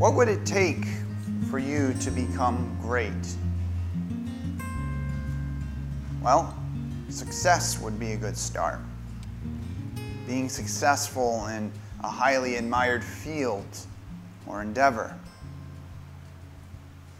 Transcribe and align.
What 0.00 0.14
would 0.14 0.28
it 0.28 0.46
take 0.46 0.86
for 1.50 1.58
you 1.58 1.94
to 2.00 2.10
become 2.10 2.74
great? 2.80 3.12
Well, 6.22 6.56
success 7.10 7.78
would 7.80 8.00
be 8.00 8.12
a 8.12 8.16
good 8.16 8.36
start. 8.36 8.80
Being 10.26 10.48
successful 10.48 11.46
in 11.48 11.70
a 12.02 12.08
highly 12.08 12.56
admired 12.56 13.04
field 13.04 13.66
or 14.46 14.62
endeavor. 14.62 15.14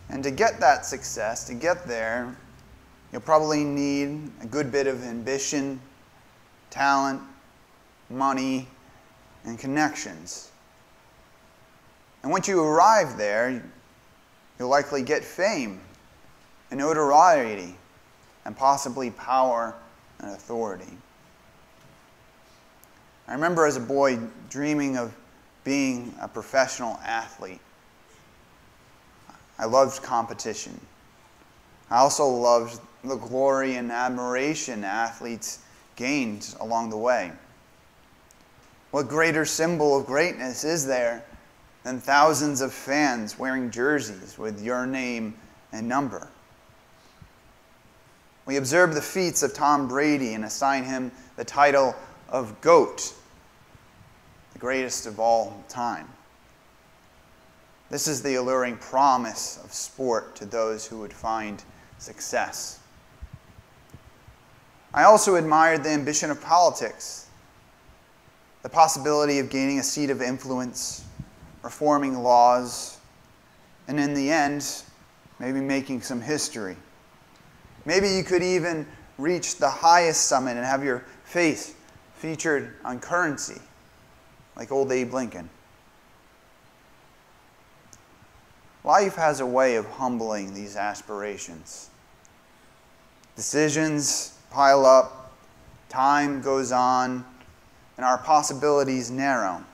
And 0.09 0.25
to 0.25 0.31
get 0.31 0.59
that 0.61 0.87
success, 0.87 1.45
to 1.45 1.55
get 1.55 1.87
there, 1.87 2.35
you'll 3.13 3.21
probably 3.21 3.65
need 3.65 4.31
a 4.43 4.47
good 4.47 4.71
bit 4.71 4.87
of 4.87 5.03
ambition, 5.05 5.81
talent, 6.71 7.21
money, 8.09 8.69
and 9.45 9.59
connections. 9.59 10.51
And 12.23 12.31
once 12.31 12.47
you 12.49 12.63
arrive 12.63 13.17
there, 13.17 13.63
you'll 14.59 14.69
likely 14.69 15.03
get 15.03 15.25
fame 15.25 15.81
and 16.71 16.79
notoriety 16.79 17.77
and 18.45 18.57
possibly 18.57 19.11
power 19.11 19.75
and 20.19 20.31
authority. 20.31 20.97
I 23.27 23.35
remember 23.35 23.67
as 23.67 23.77
a 23.77 23.81
boy 23.81 24.19
dreaming 24.49 24.97
of 24.97 25.15
being 25.65 26.15
a 26.21 26.29
professional 26.29 26.99
athlete. 27.05 27.61
I 29.59 29.67
loved 29.67 30.03
competition. 30.03 30.79
I 31.91 31.99
also 31.99 32.27
loved 32.27 32.81
the 33.03 33.17
glory 33.17 33.77
and 33.77 33.91
admiration 33.91 34.85
athletes 34.85 35.59
gained 35.97 36.55
along 36.61 36.91
the 36.91 36.97
way. 36.97 37.33
What 38.91 39.09
greater 39.09 39.45
symbol 39.45 39.99
of 39.99 40.07
greatness 40.07 40.65
is 40.65 40.87
there 40.87 41.25
than 41.83 42.01
thousands 42.01 42.61
of 42.61 42.73
fans 42.73 43.39
wearing 43.39 43.71
jerseys 43.71 44.39
with 44.39 44.63
your 44.63 44.87
name 44.87 45.35
and 45.73 45.89
number? 45.89 46.29
We 48.47 48.57
observe 48.57 48.95
the 48.95 49.03
feats 49.03 49.43
of 49.43 49.55
Tom 49.55 49.89
Brady 49.89 50.35
and 50.35 50.45
assign 50.45 50.85
him 50.85 51.13
the 51.37 51.45
title 51.45 51.95
of 52.29 52.61
GOAT, 52.61 53.15
the 54.53 54.59
greatest 54.59 55.07
of 55.07 55.21
all 55.21 55.65
time. 55.69 56.09
This 57.91 58.07
is 58.07 58.23
the 58.23 58.37
alluring 58.37 58.77
promise 58.77 59.61
of 59.65 59.73
sport 59.73 60.37
to 60.37 60.47
those 60.47 60.87
who 60.87 61.01
would 61.01 61.13
find 61.13 61.63
success. 62.01 62.81
I 64.93 65.05
also 65.05 65.37
admired 65.37 65.85
the 65.85 65.91
ambition 65.91 66.31
of 66.31 66.41
politics, 66.43 67.27
the 68.63 68.69
possibility 68.69 69.39
of 69.39 69.51
gaining 69.51 69.79
a 69.79 69.83
seat 69.83 70.11
of 70.11 70.21
influence, 70.21 71.05
reforming 71.63 72.23
laws, 72.23 72.99
and 73.87 74.01
in 74.01 74.15
the 74.15 74.31
end, 74.31 74.83
maybe 75.39 75.61
making 75.61 76.03
some 76.03 76.21
history. 76.21 76.77
Maybe 77.85 78.09
you 78.09 78.25
could 78.25 78.43
even 78.43 78.87
reach 79.17 79.57
the 79.57 79.71
highest 79.71 80.27
summit 80.27 80.57
and 80.57 80.65
have 80.65 80.83
your 80.83 81.05
face 81.25 81.75
featured 82.15 82.75
on 82.85 82.99
currency, 82.99 83.61
like 84.57 84.73
old 84.73 84.91
Abe 84.91 85.13
Lincoln. 85.15 85.49
Life 88.83 89.17
has 89.17 89.41
a 89.41 89.47
way 89.47 89.77
of 89.77 89.87
humbling 89.87 90.55
these 90.55 90.75
aspirations. 90.75 91.90
Decisions 93.41 94.35
pile 94.51 94.85
up, 94.85 95.33
time 95.89 96.43
goes 96.43 96.73
on, 96.73 97.25
and 97.97 98.05
our 98.05 98.19
possibilities 98.19 99.11
narrow. 99.11 99.65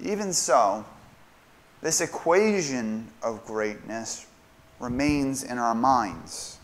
Even 0.00 0.32
so, 0.32 0.84
this 1.82 2.00
equation 2.00 3.06
of 3.22 3.46
greatness 3.46 4.26
remains 4.80 5.44
in 5.44 5.58
our 5.58 5.76
minds. 5.76 6.58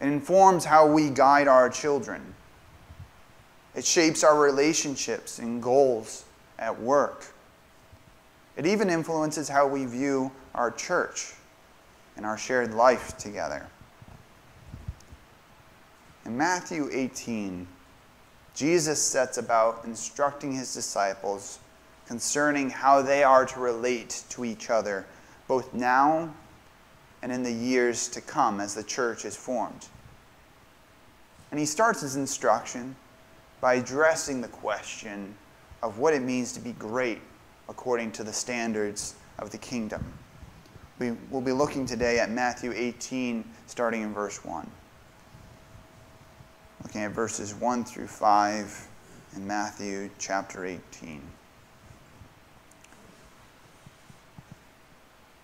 It 0.00 0.08
informs 0.08 0.64
how 0.64 0.88
we 0.90 1.08
guide 1.08 1.46
our 1.46 1.70
children. 1.70 2.34
It 3.76 3.84
shapes 3.84 4.24
our 4.24 4.40
relationships 4.40 5.38
and 5.38 5.62
goals 5.62 6.24
at 6.58 6.80
work. 6.80 7.26
It 8.56 8.66
even 8.66 8.90
influences 8.90 9.48
how 9.48 9.68
we 9.68 9.86
view 9.86 10.32
our 10.52 10.72
church 10.72 11.34
and 12.16 12.26
our 12.26 12.38
shared 12.38 12.74
life 12.74 13.16
together. 13.18 13.66
In 16.24 16.36
Matthew 16.36 16.88
18, 16.92 17.66
Jesus 18.54 19.02
sets 19.02 19.38
about 19.38 19.84
instructing 19.84 20.52
his 20.52 20.72
disciples 20.74 21.58
concerning 22.06 22.70
how 22.70 23.02
they 23.02 23.24
are 23.24 23.46
to 23.46 23.60
relate 23.60 24.24
to 24.30 24.44
each 24.44 24.70
other, 24.70 25.06
both 25.48 25.72
now 25.72 26.32
and 27.22 27.32
in 27.32 27.42
the 27.42 27.52
years 27.52 28.08
to 28.08 28.20
come 28.20 28.60
as 28.60 28.74
the 28.74 28.82
church 28.82 29.24
is 29.24 29.36
formed. 29.36 29.86
And 31.50 31.58
he 31.58 31.66
starts 31.66 32.00
his 32.00 32.16
instruction 32.16 32.96
by 33.60 33.74
addressing 33.74 34.40
the 34.40 34.48
question 34.48 35.34
of 35.82 35.98
what 35.98 36.14
it 36.14 36.22
means 36.22 36.52
to 36.52 36.60
be 36.60 36.72
great 36.72 37.20
according 37.68 38.12
to 38.12 38.24
the 38.24 38.32
standards 38.32 39.14
of 39.38 39.50
the 39.50 39.58
kingdom. 39.58 40.04
We 41.02 41.16
will 41.32 41.40
be 41.40 41.50
looking 41.50 41.84
today 41.84 42.20
at 42.20 42.30
Matthew 42.30 42.72
18, 42.72 43.44
starting 43.66 44.02
in 44.02 44.14
verse 44.14 44.44
1. 44.44 44.70
Looking 46.84 47.00
at 47.02 47.10
verses 47.10 47.56
1 47.56 47.84
through 47.84 48.06
5 48.06 48.88
in 49.34 49.44
Matthew 49.44 50.10
chapter 50.20 50.64
18. 50.64 51.20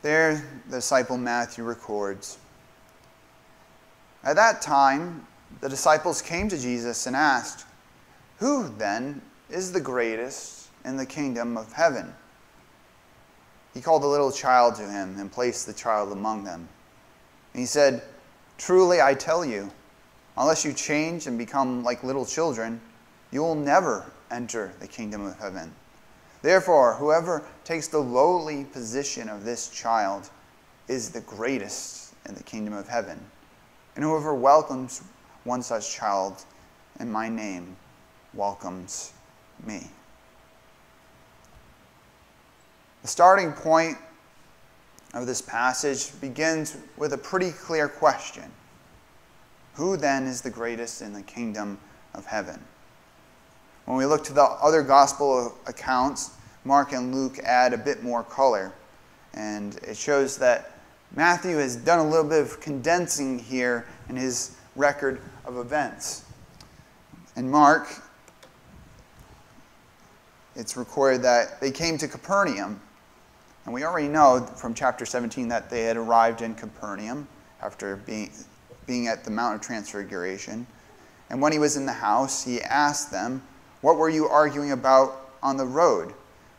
There, 0.02 0.44
the 0.68 0.76
disciple 0.76 1.18
Matthew 1.18 1.64
records 1.64 2.38
At 4.22 4.36
that 4.36 4.62
time, 4.62 5.26
the 5.60 5.68
disciples 5.68 6.22
came 6.22 6.48
to 6.50 6.56
Jesus 6.56 7.08
and 7.08 7.16
asked, 7.16 7.66
Who 8.36 8.68
then 8.78 9.22
is 9.50 9.72
the 9.72 9.80
greatest 9.80 10.68
in 10.84 10.96
the 10.96 11.06
kingdom 11.06 11.56
of 11.56 11.72
heaven? 11.72 12.14
He 13.78 13.82
called 13.82 14.02
a 14.02 14.08
little 14.08 14.32
child 14.32 14.74
to 14.74 14.90
him 14.90 15.20
and 15.20 15.30
placed 15.30 15.64
the 15.64 15.72
child 15.72 16.10
among 16.10 16.42
them. 16.42 16.68
And 17.52 17.60
he 17.60 17.64
said, 17.64 18.02
Truly 18.56 19.00
I 19.00 19.14
tell 19.14 19.44
you, 19.44 19.70
unless 20.36 20.64
you 20.64 20.72
change 20.72 21.28
and 21.28 21.38
become 21.38 21.84
like 21.84 22.02
little 22.02 22.26
children, 22.26 22.80
you 23.30 23.40
will 23.40 23.54
never 23.54 24.10
enter 24.32 24.72
the 24.80 24.88
kingdom 24.88 25.24
of 25.24 25.38
heaven. 25.38 25.72
Therefore, 26.42 26.94
whoever 26.94 27.44
takes 27.62 27.86
the 27.86 28.00
lowly 28.00 28.64
position 28.64 29.28
of 29.28 29.44
this 29.44 29.68
child 29.68 30.28
is 30.88 31.10
the 31.10 31.20
greatest 31.20 32.14
in 32.26 32.34
the 32.34 32.42
kingdom 32.42 32.74
of 32.74 32.88
heaven. 32.88 33.20
And 33.94 34.04
whoever 34.04 34.34
welcomes 34.34 35.04
one 35.44 35.62
such 35.62 35.94
child 35.94 36.44
in 36.98 37.12
my 37.12 37.28
name 37.28 37.76
welcomes 38.34 39.12
me. 39.64 39.88
The 43.02 43.08
starting 43.08 43.52
point 43.52 43.96
of 45.14 45.26
this 45.26 45.40
passage 45.40 46.18
begins 46.20 46.76
with 46.96 47.12
a 47.12 47.18
pretty 47.18 47.52
clear 47.52 47.88
question 47.88 48.44
Who 49.74 49.96
then 49.96 50.26
is 50.26 50.42
the 50.42 50.50
greatest 50.50 51.02
in 51.02 51.12
the 51.12 51.22
kingdom 51.22 51.78
of 52.14 52.26
heaven? 52.26 52.60
When 53.84 53.96
we 53.96 54.04
look 54.04 54.24
to 54.24 54.34
the 54.34 54.42
other 54.42 54.82
gospel 54.82 55.56
accounts, 55.66 56.32
Mark 56.64 56.92
and 56.92 57.14
Luke 57.14 57.38
add 57.38 57.72
a 57.72 57.78
bit 57.78 58.02
more 58.02 58.22
color. 58.22 58.72
And 59.32 59.76
it 59.76 59.96
shows 59.96 60.36
that 60.38 60.72
Matthew 61.14 61.56
has 61.56 61.76
done 61.76 62.00
a 62.00 62.06
little 62.06 62.28
bit 62.28 62.42
of 62.42 62.60
condensing 62.60 63.38
here 63.38 63.86
in 64.08 64.16
his 64.16 64.56
record 64.76 65.20
of 65.46 65.56
events. 65.56 66.24
In 67.36 67.50
Mark, 67.50 67.88
it's 70.54 70.76
recorded 70.76 71.22
that 71.22 71.60
they 71.60 71.70
came 71.70 71.96
to 71.98 72.08
Capernaum. 72.08 72.80
And 73.68 73.74
we 73.74 73.84
already 73.84 74.08
know 74.08 74.46
from 74.56 74.72
chapter 74.72 75.04
17 75.04 75.46
that 75.48 75.68
they 75.68 75.82
had 75.82 75.98
arrived 75.98 76.40
in 76.40 76.54
Capernaum 76.54 77.28
after 77.60 77.96
being, 77.96 78.30
being 78.86 79.08
at 79.08 79.24
the 79.24 79.30
Mount 79.30 79.56
of 79.56 79.60
Transfiguration. 79.60 80.66
And 81.28 81.42
when 81.42 81.52
he 81.52 81.58
was 81.58 81.76
in 81.76 81.84
the 81.84 81.92
house, 81.92 82.42
he 82.42 82.62
asked 82.62 83.10
them, 83.10 83.42
what 83.82 83.98
were 83.98 84.08
you 84.08 84.26
arguing 84.26 84.72
about 84.72 85.32
on 85.42 85.58
the 85.58 85.66
road? 85.66 86.14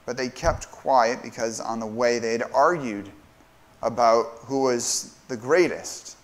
But 0.06 0.17
they 0.17 0.29
kept 0.29 0.69
quiet 0.69 1.23
because 1.23 1.59
on 1.59 1.79
the 1.79 1.88
way 1.88 2.19
they 2.19 2.31
had 2.31 2.44
argued 2.53 3.09
about 3.81 4.27
who 4.41 4.62
was 4.62 5.15
the 5.29 5.38
greatest. 5.38 6.15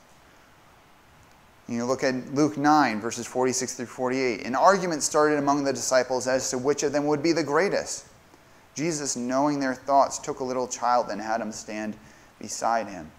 You 1.68 1.84
look 1.86 2.04
at 2.04 2.14
Luke 2.36 2.58
9, 2.58 3.02
verses 3.02 3.26
46 3.26 3.74
through 3.74 3.88
48. 3.88 4.46
An 4.46 4.54
argument 4.54 5.02
started 5.02 5.40
among 5.40 5.64
the 5.64 5.74
disciples 5.74 6.28
as 6.28 6.52
to 6.52 6.60
which 6.60 6.84
of 6.84 6.92
them 6.92 7.08
would 7.08 7.24
be 7.24 7.32
the 7.32 7.44
greatest. 7.44 8.06
Jesus, 8.76 9.16
knowing 9.16 9.60
their 9.60 9.74
thoughts, 9.74 10.20
took 10.20 10.42
a 10.42 10.44
little 10.44 10.68
child 10.68 11.08
and 11.10 11.20
had 11.20 11.42
him 11.42 11.52
stand 11.52 11.96
beside 12.40 12.88
him. 12.88 13.10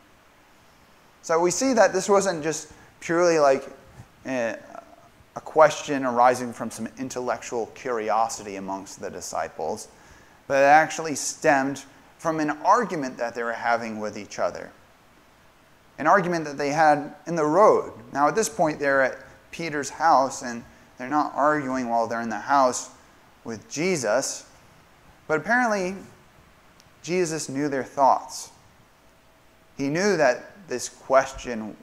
So 1.22 1.40
we 1.40 1.50
see 1.50 1.72
that 1.72 1.92
this 1.92 2.08
wasn't 2.08 2.44
just 2.44 2.72
purely 3.00 3.38
like 3.38 3.68
a, 4.26 4.58
a 5.34 5.40
question 5.40 6.04
arising 6.04 6.52
from 6.52 6.70
some 6.70 6.88
intellectual 6.98 7.66
curiosity 7.74 8.56
amongst 8.56 9.00
the 9.00 9.10
disciples, 9.10 9.88
but 10.46 10.58
it 10.58 10.66
actually 10.66 11.14
stemmed 11.14 11.82
from 12.18 12.38
an 12.38 12.50
argument 12.50 13.16
that 13.18 13.34
they 13.34 13.42
were 13.42 13.52
having 13.52 13.98
with 13.98 14.16
each 14.16 14.38
other. 14.38 14.70
An 15.98 16.06
argument 16.06 16.44
that 16.44 16.58
they 16.58 16.70
had 16.70 17.14
in 17.26 17.34
the 17.34 17.44
road. 17.44 17.92
Now, 18.12 18.28
at 18.28 18.34
this 18.34 18.48
point, 18.48 18.78
they're 18.78 19.02
at 19.02 19.18
Peter's 19.50 19.90
house 19.90 20.42
and 20.42 20.62
they're 20.98 21.08
not 21.08 21.32
arguing 21.34 21.88
while 21.88 22.06
they're 22.06 22.20
in 22.20 22.28
the 22.28 22.38
house 22.38 22.90
with 23.44 23.68
Jesus, 23.68 24.46
but 25.28 25.40
apparently, 25.40 25.96
Jesus 27.02 27.48
knew 27.48 27.68
their 27.68 27.84
thoughts. 27.84 28.50
He 29.76 29.88
knew 29.88 30.16
that 30.16 30.52
this 30.68 30.88
question 30.88 31.76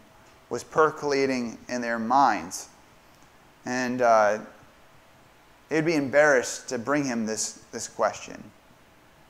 was 0.50 0.64
percolating 0.64 1.58
in 1.70 1.82
their 1.82 2.00
minds. 2.00 2.70
And 3.66 4.02
uh, 4.02 4.40
they'd 5.70 5.86
be 5.86 5.96
embarrassed 5.96 6.70
to 6.70 6.78
bring 6.78 7.06
him 7.06 7.26
this, 7.26 7.64
this 7.72 7.88
question. 7.88 8.44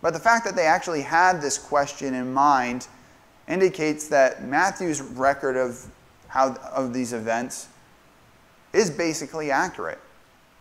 But 0.01 0.13
the 0.13 0.19
fact 0.19 0.45
that 0.45 0.55
they 0.55 0.65
actually 0.65 1.01
had 1.01 1.41
this 1.41 1.57
question 1.57 2.13
in 2.13 2.33
mind 2.33 2.87
indicates 3.47 4.07
that 4.09 4.43
Matthew's 4.43 5.01
record 5.01 5.55
of, 5.55 5.85
how, 6.27 6.55
of 6.73 6.93
these 6.93 7.13
events 7.13 7.67
is 8.73 8.89
basically 8.89 9.51
accurate. 9.51 9.99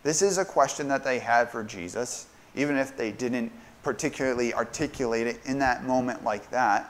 This 0.03 0.21
is 0.21 0.37
a 0.37 0.45
question 0.45 0.87
that 0.89 1.03
they 1.03 1.19
had 1.19 1.49
for 1.49 1.63
Jesus, 1.63 2.27
even 2.55 2.77
if 2.77 2.95
they 2.95 3.11
didn't 3.11 3.51
particularly 3.83 4.53
articulate 4.53 5.27
it 5.27 5.39
in 5.45 5.59
that 5.59 5.83
moment 5.83 6.23
like 6.23 6.49
that. 6.51 6.89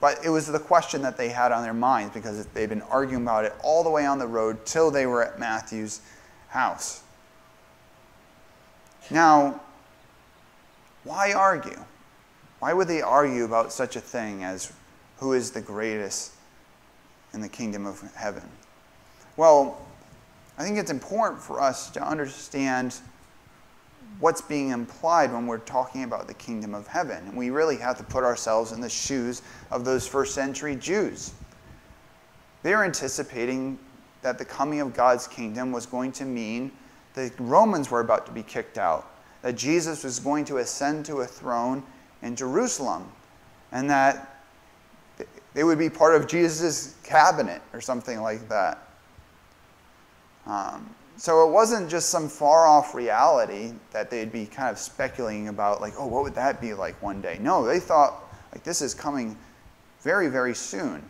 But 0.00 0.24
it 0.24 0.28
was 0.28 0.46
the 0.46 0.58
question 0.58 1.02
that 1.02 1.16
they 1.16 1.28
had 1.28 1.50
on 1.50 1.62
their 1.62 1.74
minds 1.74 2.14
because 2.14 2.44
they'd 2.46 2.68
been 2.68 2.82
arguing 2.82 3.22
about 3.22 3.44
it 3.44 3.54
all 3.62 3.82
the 3.82 3.90
way 3.90 4.06
on 4.06 4.18
the 4.18 4.26
road 4.26 4.66
till 4.66 4.90
they 4.90 5.06
were 5.06 5.24
at 5.24 5.38
Matthew's 5.38 6.00
house. 6.48 7.02
Now, 9.10 9.60
why 11.04 11.32
argue? 11.32 11.78
Why 12.60 12.72
would 12.72 12.88
they 12.88 13.02
argue 13.02 13.44
about 13.44 13.72
such 13.72 13.96
a 13.96 14.00
thing 14.00 14.44
as 14.44 14.72
who 15.18 15.32
is 15.32 15.50
the 15.50 15.60
greatest 15.60 16.32
in 17.32 17.40
the 17.40 17.48
kingdom 17.48 17.86
of 17.86 18.00
heaven? 18.14 18.42
Well, 19.36 19.80
I 20.56 20.62
think 20.62 20.78
it's 20.78 20.90
important 20.90 21.42
for 21.42 21.60
us 21.60 21.90
to 21.90 22.06
understand 22.06 22.96
what's 24.20 24.40
being 24.40 24.70
implied 24.70 25.32
when 25.32 25.46
we're 25.46 25.58
talking 25.58 26.04
about 26.04 26.26
the 26.26 26.34
kingdom 26.34 26.74
of 26.74 26.86
heaven. 26.86 27.26
And 27.26 27.36
we 27.36 27.50
really 27.50 27.76
have 27.76 27.98
to 27.98 28.04
put 28.04 28.24
ourselves 28.24 28.72
in 28.72 28.80
the 28.80 28.88
shoes 28.88 29.42
of 29.70 29.84
those 29.84 30.06
first 30.06 30.34
century 30.34 30.76
Jews. 30.76 31.32
They 32.62 32.74
were 32.74 32.84
anticipating 32.84 33.78
that 34.22 34.38
the 34.38 34.44
coming 34.44 34.80
of 34.80 34.94
God's 34.94 35.26
kingdom 35.26 35.72
was 35.72 35.84
going 35.84 36.12
to 36.12 36.24
mean 36.24 36.70
the 37.14 37.30
Romans 37.38 37.90
were 37.90 38.00
about 38.00 38.26
to 38.26 38.32
be 38.32 38.42
kicked 38.42 38.78
out, 38.78 39.10
that 39.42 39.54
Jesus 39.54 40.02
was 40.02 40.18
going 40.18 40.44
to 40.46 40.58
ascend 40.58 41.06
to 41.06 41.18
a 41.18 41.26
throne 41.26 41.82
in 42.22 42.34
Jerusalem, 42.34 43.10
and 43.70 43.88
that 43.90 44.42
they 45.52 45.62
would 45.62 45.78
be 45.78 45.88
part 45.88 46.14
of 46.16 46.26
Jesus' 46.26 46.96
cabinet 47.04 47.62
or 47.72 47.80
something 47.80 48.20
like 48.20 48.48
that. 48.48 48.88
Um, 50.46 50.94
so 51.16 51.46
it 51.48 51.52
wasn't 51.52 51.88
just 51.88 52.10
some 52.10 52.28
far 52.28 52.66
off 52.66 52.94
reality 52.94 53.72
that 53.92 54.10
they'd 54.10 54.32
be 54.32 54.46
kind 54.46 54.68
of 54.68 54.78
speculating 54.78 55.48
about, 55.48 55.80
like, 55.80 55.94
oh, 55.98 56.06
what 56.06 56.22
would 56.24 56.34
that 56.34 56.60
be 56.60 56.74
like 56.74 57.00
one 57.02 57.20
day? 57.20 57.38
No, 57.40 57.64
they 57.64 57.78
thought, 57.78 58.24
like, 58.52 58.64
this 58.64 58.82
is 58.82 58.94
coming 58.94 59.36
very, 60.00 60.28
very 60.28 60.54
soon 60.54 61.02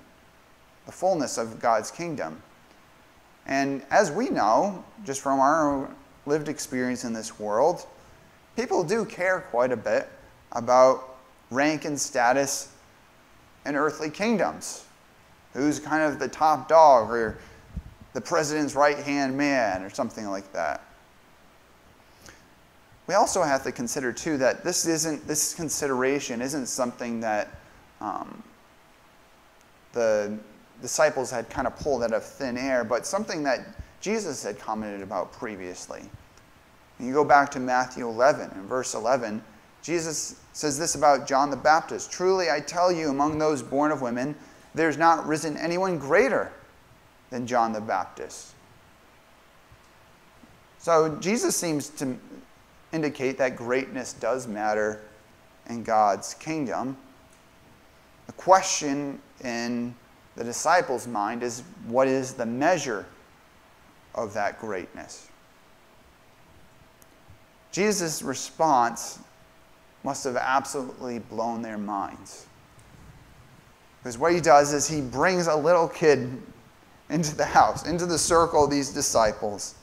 the 0.87 0.93
fullness 0.93 1.39
of 1.39 1.61
God's 1.61 1.91
kingdom. 1.91 2.43
And 3.47 3.83
as 3.91 4.11
we 4.11 4.29
know, 4.29 4.85
just 5.05 5.21
from 5.21 5.41
our 5.41 5.89
lived 6.27 6.49
experience 6.49 7.05
in 7.05 7.13
this 7.13 7.39
world, 7.39 7.87
people 8.57 8.85
do 8.85 9.05
care 9.05 9.41
quite 9.51 9.73
a 9.73 9.77
bit 9.77 10.09
about 10.53 11.17
rank 11.51 11.85
and 11.85 11.99
status 11.99 12.73
in 13.67 13.77
earthly 13.77 14.11
kingdoms. 14.11 14.85
Who's 15.53 15.79
kind 15.79 16.03
of 16.03 16.19
the 16.19 16.29
top 16.29 16.69
dog 16.69 17.11
or 17.11 17.39
the 18.15 18.21
president's 18.21 18.75
right 18.75 18.99
hand 18.99 19.37
man 19.37 19.83
or 19.83 19.91
something 19.91 20.31
like 20.31 20.51
that. 20.53 20.81
We 23.07 23.15
also 23.15 23.43
have 23.43 23.63
to 23.65 23.73
consider 23.73 24.13
too 24.13 24.39
that 24.39 24.65
this 24.65 24.87
isn't 24.87 25.27
this 25.27 25.53
consideration 25.53 26.41
isn't 26.41 26.67
something 26.67 27.21
that 27.21 27.49
um, 28.01 28.43
the 29.93 30.39
disciples 30.81 31.31
had 31.31 31.51
kind 31.51 31.67
of 31.67 31.77
pulled 31.77 32.03
out 32.03 32.15
of 32.15 32.25
thin 32.25 32.57
air, 32.57 32.83
but 32.83 33.07
something 33.07 33.43
that 33.43 33.61
Jesus 34.01 34.43
had 34.43 34.59
commented 34.59 35.03
about 35.03 35.33
previously. 35.33 36.03
When 36.99 37.09
you 37.09 37.15
go 37.15 37.25
back 37.25 37.51
to 37.53 37.61
Matthew 37.61 38.09
11 38.09 38.51
and 38.55 38.65
verse 38.69 38.95
11, 38.95 39.43
Jesus 39.83 40.41
says 40.53 40.79
this 40.79 40.95
about 40.95 41.27
John 41.27 41.51
the 41.51 41.57
Baptist 41.57 42.11
Truly 42.11 42.51
I 42.51 42.61
tell 42.61 42.93
you, 42.93 43.11
among 43.11 43.39
those 43.39 43.63
born 43.63 43.91
of 43.91 44.01
women, 44.01 44.35
there's 44.75 44.97
not 44.97 45.27
risen 45.27 45.57
anyone 45.57 45.99
greater 45.99 46.53
than 47.35 47.49
John 47.49 47.73
the 47.73 47.81
Baptist. 47.81 48.55
So 50.79 51.17
Jesus 51.17 51.57
seems 51.57 51.89
to 51.89 52.17
indicate 52.93 53.39
that 53.39 53.57
greatness 53.57 54.13
does 54.13 54.47
matter 54.47 55.01
in 55.69 55.83
God's 55.83 56.35
kingdom. 56.35 56.97
The 58.27 58.35
question 58.35 59.21
in 59.43 59.97
the 60.37 60.45
disciples' 60.45 61.09
mind 61.09 61.43
is 61.43 61.65
what 61.89 62.07
is 62.07 62.35
the 62.35 62.47
measure 62.47 63.05
of 64.15 64.33
that 64.35 64.61
greatness? 64.61 65.27
Jesus' 67.73 68.23
response 68.23 69.19
must 70.05 70.23
have 70.23 70.37
absolutely 70.37 71.19
blown 71.19 71.63
their 71.63 71.79
minds. 71.79 72.47
Because 73.99 74.19
what 74.19 74.33
he 74.33 74.41
does 74.41 74.73
is 74.73 74.87
he 74.87 75.01
brings 75.01 75.49
a 75.49 75.57
little 75.57 75.89
kid 75.89 76.41
into 77.11 77.37
the 77.37 77.45
house, 77.45 77.87
into 77.87 78.07
the 78.07 78.19
circle 78.19 78.65
of 78.65 78.71
these 78.71 78.91
disciples 78.91 79.75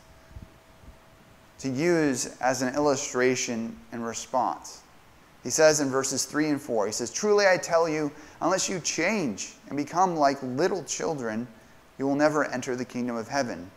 to 1.62 1.70
use 1.70 2.38
as 2.42 2.64
an 2.64 2.74
illustration 2.74 3.78
and 3.92 4.04
response. 4.04 4.82
He 5.44 5.52
says 5.52 5.80
in 5.80 5.90
verses 5.90 6.26
3 6.26 6.50
and 6.50 6.62
4, 6.62 6.88
he 6.88 6.92
says, 6.92 7.12
Truly 7.12 7.46
I 7.48 7.58
tell 7.58 7.88
you, 7.88 8.12
unless 8.42 8.68
you 8.68 8.80
change 8.80 9.54
and 9.68 9.78
become 9.78 10.16
like 10.16 10.42
little 10.42 10.84
children, 10.84 11.48
you 12.00 12.08
will 12.08 12.16
never 12.16 12.46
enter 12.46 12.76
the 12.76 12.86
kingdom 12.86 13.16
of 13.16 13.28
heaven. 13.28 13.70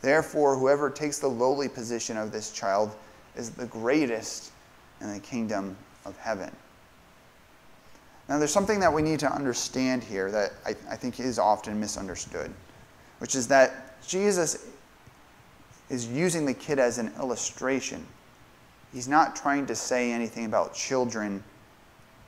Therefore, 0.00 0.56
whoever 0.56 0.90
takes 0.90 1.18
the 1.18 1.28
lowly 1.28 1.68
position 1.68 2.16
of 2.16 2.30
this 2.30 2.52
child 2.52 2.94
is 3.36 3.50
the 3.50 3.66
greatest 3.66 4.52
in 5.00 5.12
the 5.12 5.20
kingdom 5.20 5.76
of 6.04 6.16
heaven. 6.18 6.54
Now, 8.28 8.38
there's 8.38 8.52
something 8.52 8.80
that 8.80 8.92
we 8.92 9.02
need 9.02 9.18
to 9.20 9.32
understand 9.32 10.04
here 10.04 10.30
that 10.30 10.52
I, 10.64 10.70
I 10.88 10.96
think 10.96 11.18
is 11.18 11.38
often 11.38 11.80
misunderstood 11.80 12.52
which 13.18 13.34
is 13.34 13.48
that 13.48 14.00
Jesus 14.06 14.66
is 15.90 16.06
using 16.06 16.46
the 16.46 16.54
kid 16.54 16.78
as 16.78 16.98
an 16.98 17.12
illustration. 17.18 18.06
He's 18.92 19.08
not 19.08 19.36
trying 19.36 19.66
to 19.66 19.74
say 19.74 20.12
anything 20.12 20.46
about 20.46 20.74
children 20.74 21.42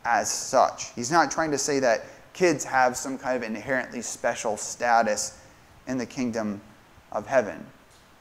as 0.05 0.31
such. 0.31 0.93
He's 0.95 1.11
not 1.11 1.31
trying 1.31 1.51
to 1.51 1.59
say 1.59 1.81
that 1.81 2.05
kids 2.33 2.65
have 2.65 2.97
some 2.97 3.19
kind 3.19 3.37
of 3.37 3.43
inherently 3.43 4.03
special 4.03 4.57
status 4.57 5.39
in 5.87 5.99
the 5.99 6.07
kingdom 6.07 6.61
of 7.13 7.27
heaven. 7.27 7.65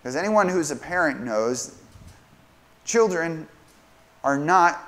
Because 0.01 0.15
anyone 0.15 0.47
who's 0.47 0.71
a 0.71 0.75
parent 0.75 1.21
knows 1.21 1.77
children 2.85 3.47
are 4.23 4.37
not 4.37 4.81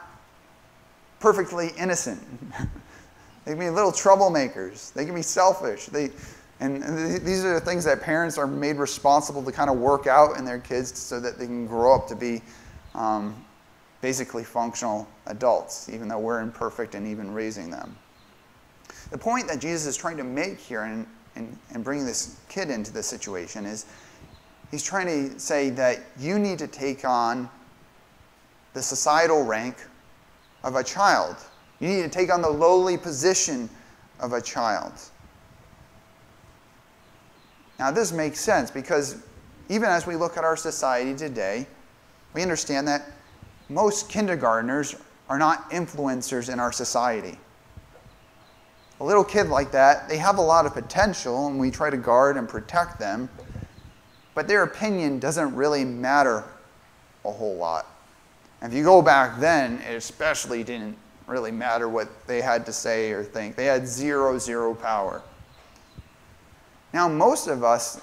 perfectly 1.20 1.72
innocent. 1.78 2.22
they 3.46 3.52
can 3.52 3.60
be 3.60 3.70
little 3.70 3.92
troublemakers, 3.92 4.94
they 4.94 5.06
can 5.06 5.16
be 5.16 5.22
selfish. 5.22 5.88
They, 5.88 6.12
and 6.60 6.82
these 7.26 7.46
are 7.46 7.54
the 7.54 7.62
things 7.62 7.86
that 7.86 8.02
parents 8.02 8.38
are 8.38 8.48
made 8.48 8.78
responsible 8.78 9.44
to 9.44 9.52
kind 9.52 9.70
of 9.70 9.78
work 9.78 10.08
out 10.08 10.38
in 10.38 10.46
their 10.46 10.60
kids 10.60 10.98
so 10.98 11.20
that 11.20 11.38
they 11.38 11.46
can 11.46 11.68
grow 11.68 11.94
up 11.94 12.08
to 12.08 12.16
be 12.16 12.42
um, 12.96 13.46
basically 14.02 14.44
functional 14.44 15.08
adults, 15.28 15.88
even 15.90 16.08
though 16.08 16.18
we're 16.18 16.42
imperfect 16.42 16.96
in 16.96 17.06
even 17.06 17.32
raising 17.32 17.70
them. 17.70 17.96
The 19.12 19.18
point 19.18 19.48
that 19.48 19.60
Jesus 19.60 19.86
is 19.86 19.98
trying 19.98 20.18
to 20.18 20.24
make 20.24 20.60
here 20.60 20.84
in, 20.84 21.06
in, 21.36 21.58
in 21.76 21.84
bringing 21.84 22.06
this 22.06 22.40
kid 22.50 22.72
into 22.72 22.92
this 22.92 23.06
situation 23.06 23.66
is 23.66 23.86
he's 24.72 24.84
trying 24.84 25.06
to 25.08 25.40
say 25.40 25.70
that 25.72 26.00
you 26.20 26.40
need 26.40 26.58
to 26.60 26.68
take 26.68 27.06
on 27.06 27.50
the 28.74 28.82
societal 28.82 29.44
rank 29.46 29.78
of 30.64 30.76
a 30.76 30.84
child. 30.84 31.36
You 31.80 31.88
need 31.88 32.02
to 32.02 32.10
take 32.10 32.34
on 32.34 32.42
the 32.42 32.50
lowly 32.50 32.98
position 32.98 33.70
of 34.20 34.34
a 34.34 34.42
child. 34.42 34.94
Now, 37.80 37.92
this 37.92 38.12
makes 38.12 38.40
sense 38.40 38.72
because 38.72 39.18
even 39.70 39.90
as 39.90 40.08
we 40.08 40.16
look 40.16 40.38
at 40.38 40.44
our 40.44 40.58
society 40.58 41.14
today, 41.14 41.68
we 42.34 42.42
understand 42.42 42.88
that 42.88 43.12
most 43.70 44.10
kindergartners 44.10 44.96
are 45.30 45.38
not 45.38 45.70
influencers 45.72 46.52
in 46.52 46.60
our 46.60 46.72
society. 46.72 47.38
a 49.00 49.04
little 49.04 49.24
kid 49.24 49.48
like 49.48 49.72
that, 49.72 50.10
they 50.10 50.18
have 50.18 50.40
a 50.40 50.42
lot 50.42 50.66
of 50.66 50.74
potential, 50.74 51.48
and 51.48 51.60
we 51.60 51.70
try 51.70 51.90
to 51.90 51.98
guard 51.98 52.36
and 52.36 52.50
protect 52.50 52.98
them, 52.98 53.30
but 54.34 54.48
their 54.48 54.64
opinion 54.64 55.20
doesn't 55.20 55.54
really 55.54 55.86
matter 55.86 56.44
a 57.24 57.32
whole 57.32 57.56
lot. 57.56 57.86
If 58.64 58.74
you 58.74 58.84
go 58.84 59.04
back 59.04 59.40
then, 59.40 59.80
it 59.88 59.94
especially 59.94 60.64
didn't 60.64 60.98
really 61.28 61.52
matter 61.52 61.88
what 61.88 62.26
they 62.26 62.42
had 62.42 62.66
to 62.66 62.74
say 62.74 63.12
or 63.12 63.24
think. 63.24 63.56
They 63.56 63.66
had 63.66 63.88
zero, 63.88 64.40
zero 64.40 64.74
power. 64.74 65.22
Now, 66.98 67.08
most 67.08 67.46
of 67.46 67.64
us, 67.64 68.02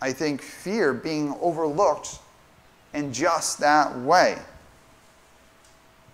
I 0.00 0.12
think, 0.12 0.42
fear 0.42 0.92
being 0.92 1.36
overlooked 1.40 2.18
in 2.92 3.12
just 3.12 3.60
that 3.60 3.96
way. 4.00 4.36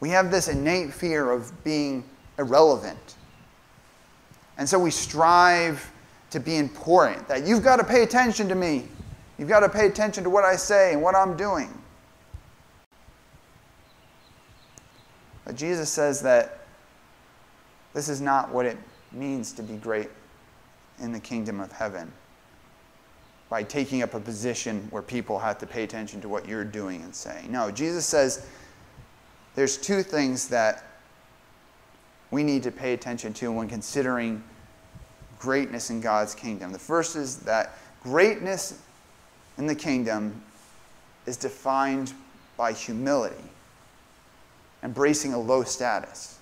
We 0.00 0.10
have 0.10 0.30
this 0.30 0.46
innate 0.48 0.92
fear 0.92 1.30
of 1.30 1.64
being 1.64 2.04
irrelevant. 2.38 3.16
And 4.58 4.68
so 4.68 4.78
we 4.78 4.90
strive 4.90 5.90
to 6.28 6.40
be 6.40 6.56
important, 6.56 7.26
that 7.28 7.46
you've 7.46 7.64
got 7.64 7.76
to 7.76 7.84
pay 7.84 8.02
attention 8.02 8.48
to 8.50 8.54
me. 8.54 8.86
You've 9.38 9.48
got 9.48 9.60
to 9.60 9.70
pay 9.70 9.86
attention 9.86 10.22
to 10.24 10.28
what 10.28 10.44
I 10.44 10.56
say 10.56 10.92
and 10.92 11.00
what 11.00 11.14
I'm 11.14 11.38
doing. 11.38 11.72
But 15.46 15.56
Jesus 15.56 15.88
says 15.88 16.20
that 16.20 16.66
this 17.94 18.10
is 18.10 18.20
not 18.20 18.52
what 18.52 18.66
it 18.66 18.76
means 19.10 19.52
to 19.52 19.62
be 19.62 19.76
great 19.76 20.10
in 21.00 21.12
the 21.12 21.20
kingdom 21.20 21.60
of 21.60 21.72
heaven 21.72 22.12
by 23.48 23.62
taking 23.62 24.02
up 24.02 24.14
a 24.14 24.20
position 24.20 24.86
where 24.90 25.02
people 25.02 25.38
have 25.38 25.58
to 25.58 25.66
pay 25.66 25.82
attention 25.82 26.20
to 26.20 26.28
what 26.28 26.46
you're 26.46 26.64
doing 26.64 27.02
and 27.02 27.14
saying. 27.14 27.50
No, 27.50 27.70
Jesus 27.70 28.06
says 28.06 28.46
there's 29.54 29.76
two 29.76 30.02
things 30.02 30.48
that 30.48 30.84
we 32.30 32.44
need 32.44 32.62
to 32.62 32.70
pay 32.70 32.92
attention 32.92 33.32
to 33.34 33.50
when 33.50 33.68
considering 33.68 34.42
greatness 35.40 35.90
in 35.90 36.00
God's 36.00 36.34
kingdom. 36.34 36.70
The 36.70 36.78
first 36.78 37.16
is 37.16 37.38
that 37.38 37.76
greatness 38.02 38.80
in 39.58 39.66
the 39.66 39.74
kingdom 39.74 40.40
is 41.26 41.36
defined 41.36 42.12
by 42.56 42.72
humility 42.72 43.50
embracing 44.82 45.34
a 45.34 45.38
low 45.38 45.62
status. 45.62 46.38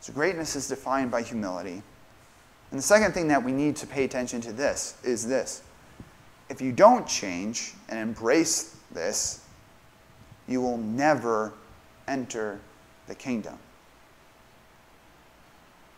So 0.00 0.12
greatness 0.12 0.56
is 0.56 0.68
defined 0.68 1.10
by 1.10 1.22
humility. 1.22 1.82
And 2.70 2.78
the 2.78 2.82
second 2.82 3.12
thing 3.12 3.28
that 3.28 3.42
we 3.42 3.52
need 3.52 3.76
to 3.76 3.86
pay 3.86 4.04
attention 4.04 4.40
to 4.42 4.52
this 4.52 4.96
is 5.04 5.26
this. 5.26 5.62
If 6.48 6.60
you 6.60 6.72
don't 6.72 7.06
change 7.06 7.74
and 7.88 7.98
embrace 7.98 8.76
this, 8.90 9.44
you 10.48 10.60
will 10.60 10.78
never 10.78 11.52
enter 12.06 12.60
the 13.08 13.14
kingdom. 13.14 13.58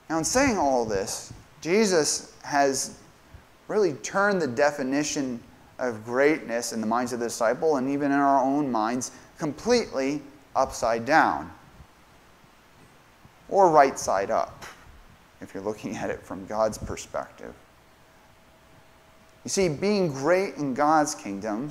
Now, 0.08 0.18
in 0.18 0.24
saying 0.24 0.56
all 0.56 0.84
this, 0.84 1.32
Jesus 1.60 2.34
has 2.42 2.98
really 3.66 3.92
turned 3.94 4.40
the 4.40 4.46
definition 4.46 5.42
of 5.78 6.04
greatness 6.04 6.72
in 6.72 6.80
the 6.80 6.86
minds 6.86 7.12
of 7.12 7.20
the 7.20 7.26
disciple 7.26 7.76
and 7.76 7.90
even 7.90 8.10
in 8.10 8.18
our 8.18 8.42
own 8.42 8.70
minds 8.70 9.12
completely 9.38 10.22
upside 10.56 11.04
down 11.04 11.52
or 13.48 13.70
right 13.70 13.98
side 13.98 14.30
up, 14.30 14.64
if 15.40 15.54
you're 15.54 15.62
looking 15.62 15.96
at 15.96 16.10
it 16.10 16.22
from 16.22 16.46
God's 16.46 16.78
perspective. 16.78 17.54
You 19.44 19.50
see, 19.50 19.68
being 19.68 20.12
great 20.12 20.56
in 20.56 20.74
God's 20.74 21.14
kingdom 21.14 21.70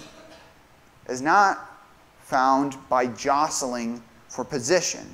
is 1.10 1.22
not 1.22 1.70
found 2.22 2.76
by 2.90 3.08
jostling 3.08 4.02
for 4.30 4.44
position. 4.44 5.06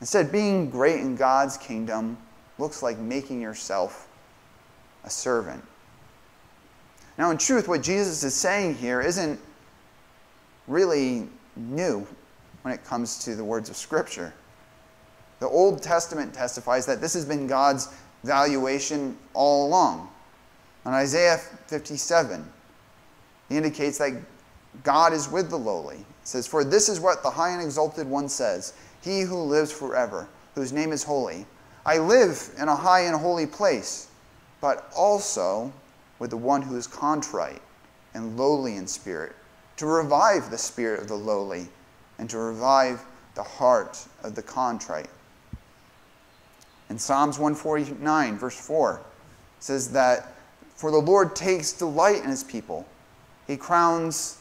Instead, 0.00 0.32
being 0.32 0.68
great 0.68 1.00
in 1.00 1.16
God's 1.16 1.56
kingdom 1.56 2.18
looks 2.58 2.82
like 2.82 2.98
making 2.98 3.40
yourself 3.40 4.08
a 5.04 5.10
servant. 5.10 5.62
Now, 7.18 7.30
in 7.30 7.38
truth, 7.38 7.68
what 7.68 7.82
Jesus 7.82 8.24
is 8.24 8.34
saying 8.34 8.76
here 8.76 9.00
isn't 9.00 9.38
really 10.66 11.28
new 11.56 12.06
when 12.62 12.72
it 12.74 12.84
comes 12.84 13.18
to 13.24 13.34
the 13.34 13.44
words 13.44 13.70
of 13.70 13.76
Scripture. 13.76 14.32
The 15.42 15.48
Old 15.48 15.82
Testament 15.82 16.32
testifies 16.32 16.86
that 16.86 17.00
this 17.00 17.14
has 17.14 17.24
been 17.24 17.48
God's 17.48 17.88
valuation 18.22 19.18
all 19.34 19.66
along. 19.66 20.08
On 20.84 20.94
Isaiah 20.94 21.36
57, 21.36 22.48
he 23.48 23.56
indicates 23.56 23.98
that 23.98 24.22
God 24.84 25.12
is 25.12 25.28
with 25.28 25.50
the 25.50 25.58
lowly. 25.58 25.96
It 25.96 26.06
says, 26.22 26.46
For 26.46 26.62
this 26.62 26.88
is 26.88 27.00
what 27.00 27.24
the 27.24 27.30
high 27.30 27.50
and 27.50 27.60
exalted 27.60 28.06
one 28.06 28.28
says 28.28 28.74
He 29.02 29.22
who 29.22 29.36
lives 29.42 29.72
forever, 29.72 30.28
whose 30.54 30.72
name 30.72 30.92
is 30.92 31.02
holy. 31.02 31.44
I 31.84 31.98
live 31.98 32.50
in 32.56 32.68
a 32.68 32.76
high 32.76 33.00
and 33.00 33.16
holy 33.16 33.46
place, 33.46 34.06
but 34.60 34.92
also 34.96 35.72
with 36.20 36.30
the 36.30 36.36
one 36.36 36.62
who 36.62 36.76
is 36.76 36.86
contrite 36.86 37.62
and 38.14 38.36
lowly 38.36 38.76
in 38.76 38.86
spirit 38.86 39.34
to 39.78 39.86
revive 39.86 40.52
the 40.52 40.58
spirit 40.58 41.00
of 41.00 41.08
the 41.08 41.16
lowly, 41.16 41.66
and 42.20 42.30
to 42.30 42.38
revive 42.38 43.02
the 43.34 43.42
heart 43.42 44.06
of 44.22 44.36
the 44.36 44.42
contrite. 44.42 45.08
In 46.92 46.98
Psalms 46.98 47.38
149, 47.38 48.36
verse 48.36 48.66
4, 48.66 49.00
says 49.60 49.92
that, 49.92 50.34
For 50.74 50.90
the 50.90 50.98
Lord 50.98 51.34
takes 51.34 51.72
delight 51.72 52.22
in 52.22 52.28
his 52.28 52.44
people. 52.44 52.86
He 53.46 53.56
crowns 53.56 54.36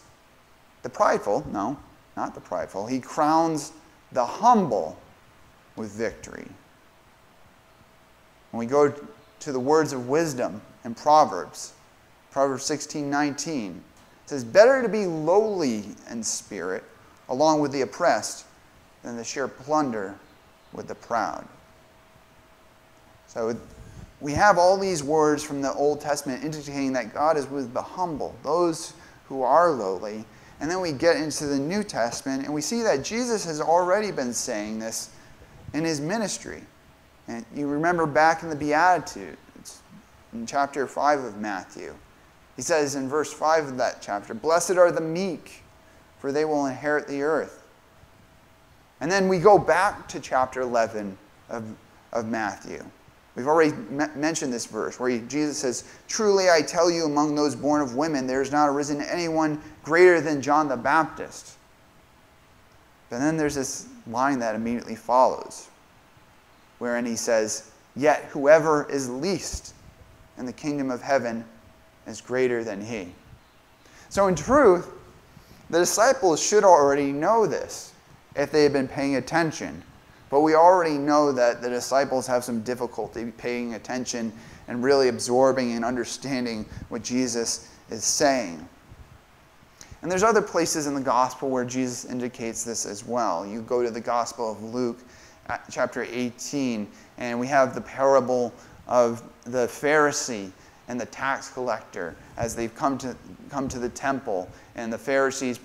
the 0.83 0.89
prideful, 0.89 1.47
no, 1.49 1.79
not 2.17 2.35
the 2.35 2.41
prideful, 2.41 2.87
he 2.87 2.99
crowns 2.99 3.71
the 4.11 4.25
humble 4.25 4.99
with 5.77 5.93
victory. 5.93 6.45
When 8.51 8.59
we 8.59 8.65
go 8.65 8.93
to 9.39 9.51
the 9.53 9.57
words 9.57 9.93
of 9.93 10.09
wisdom 10.09 10.61
in 10.83 10.93
Proverbs, 10.93 11.71
Proverbs 12.31 12.65
16 12.65 13.09
19, 13.09 13.81
says, 14.25 14.43
Better 14.43 14.81
to 14.81 14.89
be 14.89 15.05
lowly 15.05 15.85
in 16.09 16.21
spirit 16.21 16.83
along 17.29 17.61
with 17.61 17.71
the 17.71 17.79
oppressed 17.79 18.45
than 19.03 19.15
to 19.15 19.23
share 19.23 19.47
plunder 19.47 20.19
with 20.73 20.89
the 20.89 20.95
proud. 20.95 21.47
So 23.33 23.55
we 24.19 24.33
have 24.33 24.57
all 24.57 24.77
these 24.77 25.01
words 25.01 25.41
from 25.41 25.61
the 25.61 25.71
Old 25.71 26.01
Testament 26.01 26.43
indicating 26.43 26.91
that 26.93 27.13
God 27.13 27.37
is 27.37 27.47
with 27.47 27.73
the 27.73 27.81
humble, 27.81 28.35
those 28.43 28.93
who 29.29 29.41
are 29.41 29.71
lowly. 29.71 30.25
And 30.59 30.69
then 30.69 30.81
we 30.81 30.91
get 30.91 31.15
into 31.15 31.45
the 31.45 31.57
New 31.57 31.81
Testament 31.81 32.43
and 32.43 32.53
we 32.53 32.59
see 32.59 32.81
that 32.81 33.05
Jesus 33.05 33.45
has 33.45 33.61
already 33.61 34.11
been 34.11 34.33
saying 34.33 34.79
this 34.79 35.11
in 35.73 35.85
his 35.85 36.01
ministry. 36.01 36.61
And 37.29 37.45
you 37.55 37.67
remember 37.67 38.05
back 38.05 38.43
in 38.43 38.49
the 38.49 38.55
Beatitudes, 38.55 39.81
in 40.33 40.45
chapter 40.45 40.85
5 40.85 41.23
of 41.23 41.37
Matthew. 41.37 41.95
He 42.57 42.61
says 42.61 42.95
in 42.95 43.07
verse 43.07 43.31
5 43.31 43.69
of 43.69 43.77
that 43.77 44.01
chapter, 44.01 44.33
Blessed 44.33 44.71
are 44.71 44.91
the 44.91 44.99
meek, 44.99 45.63
for 46.19 46.33
they 46.33 46.43
will 46.43 46.65
inherit 46.65 47.07
the 47.07 47.21
earth. 47.21 47.63
And 48.99 49.09
then 49.09 49.29
we 49.29 49.39
go 49.39 49.57
back 49.57 50.09
to 50.09 50.19
chapter 50.19 50.59
11 50.59 51.17
of, 51.49 51.63
of 52.11 52.25
Matthew. 52.27 52.83
We've 53.35 53.47
already 53.47 53.73
mentioned 54.15 54.51
this 54.51 54.65
verse 54.65 54.99
where 54.99 55.09
he, 55.09 55.19
Jesus 55.19 55.59
says, 55.59 55.85
Truly 56.07 56.49
I 56.49 56.61
tell 56.61 56.91
you, 56.91 57.05
among 57.05 57.35
those 57.35 57.55
born 57.55 57.81
of 57.81 57.95
women, 57.95 58.27
there 58.27 58.39
has 58.39 58.51
not 58.51 58.67
arisen 58.67 59.01
anyone 59.01 59.61
greater 59.83 60.19
than 60.19 60.41
John 60.41 60.67
the 60.67 60.75
Baptist. 60.75 61.55
But 63.09 63.19
then 63.19 63.37
there's 63.37 63.55
this 63.55 63.87
line 64.07 64.39
that 64.39 64.55
immediately 64.55 64.95
follows, 64.95 65.69
wherein 66.79 67.05
he 67.05 67.15
says, 67.15 67.71
Yet 67.95 68.23
whoever 68.25 68.89
is 68.89 69.09
least 69.09 69.73
in 70.37 70.45
the 70.45 70.53
kingdom 70.53 70.91
of 70.91 71.01
heaven 71.01 71.45
is 72.07 72.19
greater 72.19 72.63
than 72.63 72.81
he. 72.81 73.13
So, 74.09 74.27
in 74.27 74.35
truth, 74.35 74.89
the 75.69 75.79
disciples 75.79 76.41
should 76.41 76.63
already 76.63 77.11
know 77.13 77.45
this 77.45 77.93
if 78.35 78.51
they 78.51 78.63
had 78.63 78.73
been 78.73 78.87
paying 78.87 79.15
attention. 79.15 79.83
But 80.31 80.41
we 80.41 80.55
already 80.55 80.97
know 80.97 81.33
that 81.33 81.61
the 81.61 81.69
disciples 81.69 82.25
have 82.25 82.43
some 82.43 82.61
difficulty 82.61 83.31
paying 83.37 83.75
attention 83.75 84.31
and 84.69 84.81
really 84.81 85.09
absorbing 85.09 85.73
and 85.73 85.83
understanding 85.83 86.65
what 86.87 87.03
Jesus 87.03 87.69
is 87.89 88.05
saying. 88.05 88.67
And 90.01 90.09
there's 90.09 90.23
other 90.23 90.41
places 90.41 90.87
in 90.87 90.95
the 90.95 91.01
gospel 91.01 91.49
where 91.49 91.65
Jesus 91.65 92.05
indicates 92.05 92.63
this 92.63 92.85
as 92.85 93.05
well. 93.05 93.45
You 93.45 93.61
go 93.61 93.83
to 93.83 93.91
the 93.91 94.01
Gospel 94.01 94.51
of 94.51 94.63
Luke, 94.63 94.97
uh, 95.47 95.57
chapter 95.69 96.07
18, 96.09 96.87
and 97.17 97.39
we 97.39 97.45
have 97.47 97.75
the 97.75 97.81
parable 97.81 98.51
of 98.87 99.21
the 99.43 99.67
Pharisee 99.67 100.49
and 100.87 100.99
the 100.99 101.05
tax 101.05 101.49
collector 101.49 102.15
as 102.37 102.55
they've 102.55 102.73
come 102.73 102.97
to, 102.97 103.15
come 103.49 103.67
to 103.67 103.79
the 103.79 103.89
temple, 103.89 104.49
and 104.75 104.91
the 104.91 104.97
Pharisees 104.97 105.59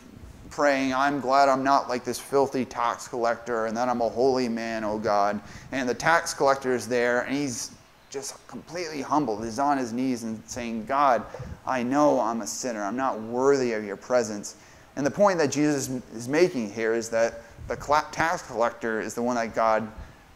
praying, 0.57 0.95
I'm 0.95 1.21
glad 1.21 1.51
I'm 1.51 1.63
not 1.63 1.91
like 1.91 2.03
this 2.03 2.19
filthy 2.19 2.65
tax 2.65 3.07
collector, 3.07 3.67
and 3.67 3.77
that 3.77 3.91
I'm 3.91 4.01
a 4.01 4.09
holy 4.09 4.49
man, 4.49 4.85
oh 4.85 4.99
God. 4.99 5.39
And 5.71 5.87
the 5.87 5.95
tax 5.95 6.33
collector 6.33 6.75
is 6.75 6.89
there, 6.89 7.21
and 7.21 7.37
he's 7.37 7.73
just 8.09 8.35
completely 8.49 9.03
humbled. 9.03 9.45
He's 9.45 9.59
on 9.59 9.77
his 9.77 9.93
knees 9.93 10.23
and 10.23 10.43
saying, 10.47 10.87
God, 10.87 11.27
I 11.67 11.83
know 11.83 12.19
I'm 12.19 12.41
a 12.41 12.47
sinner. 12.47 12.83
I'm 12.83 12.97
not 12.97 13.21
worthy 13.21 13.75
of 13.75 13.85
your 13.85 13.97
presence. 13.97 14.57
And 14.97 15.05
the 15.05 15.11
point 15.11 15.39
that 15.41 15.53
Jesus 15.53 15.91
is 16.15 16.27
making 16.27 16.73
here 16.73 16.95
is 16.95 17.11
that 17.11 17.43
the 17.69 17.77
tax 18.11 18.41
collector 18.41 19.03
is 19.03 19.13
the 19.13 19.23
one 19.23 19.37
that 19.37 19.55
God 19.55 19.87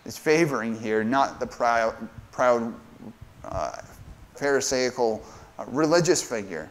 is 0.05 0.19
favoring 0.19 0.79
here, 0.79 1.03
not 1.03 1.41
the 1.41 1.47
proud, 1.47 1.97
proud 2.31 2.75
uh, 3.47 3.79
Pharisaical 4.37 5.23
uh, 5.59 5.65
religious 5.69 6.23
figure. 6.23 6.69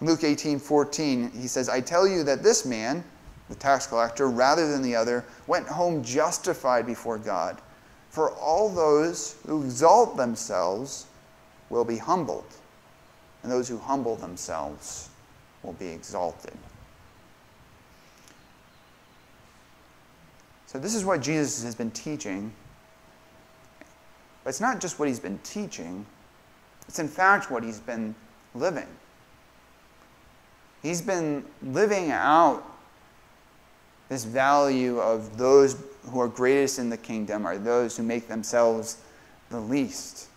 Luke 0.00 0.24
18 0.24 0.58
14, 0.58 1.30
he 1.32 1.46
says, 1.46 1.68
I 1.68 1.80
tell 1.80 2.08
you 2.08 2.24
that 2.24 2.42
this 2.42 2.64
man, 2.64 3.04
the 3.48 3.54
tax 3.54 3.86
collector, 3.86 4.28
rather 4.28 4.70
than 4.70 4.82
the 4.82 4.96
other, 4.96 5.24
went 5.46 5.66
home 5.66 6.02
justified 6.02 6.86
before 6.86 7.18
God. 7.18 7.60
For 8.08 8.30
all 8.32 8.68
those 8.68 9.36
who 9.46 9.62
exalt 9.62 10.16
themselves 10.16 11.06
will 11.68 11.84
be 11.84 11.98
humbled, 11.98 12.46
and 13.42 13.52
those 13.52 13.68
who 13.68 13.78
humble 13.78 14.16
themselves 14.16 15.10
will 15.62 15.74
be 15.74 15.88
exalted. 15.88 16.56
So, 20.66 20.78
this 20.78 20.94
is 20.94 21.04
what 21.04 21.20
Jesus 21.20 21.62
has 21.62 21.74
been 21.74 21.90
teaching. 21.90 22.52
But 24.44 24.50
it's 24.50 24.60
not 24.60 24.80
just 24.80 24.98
what 24.98 25.08
he's 25.08 25.20
been 25.20 25.38
teaching, 25.44 26.06
it's 26.88 26.98
in 26.98 27.08
fact 27.08 27.50
what 27.50 27.62
he's 27.62 27.80
been 27.80 28.14
living. 28.54 28.86
He's 30.82 31.02
been 31.02 31.44
living 31.62 32.10
out 32.10 32.64
this 34.08 34.24
value 34.24 34.98
of 34.98 35.36
those 35.36 35.76
who 36.10 36.20
are 36.20 36.28
greatest 36.28 36.78
in 36.78 36.90
the 36.90 36.96
kingdom 36.96 37.46
are 37.46 37.58
those 37.58 37.96
who 37.96 38.02
make 38.02 38.26
themselves 38.26 38.98
the 39.50 39.60
least. 39.60 40.28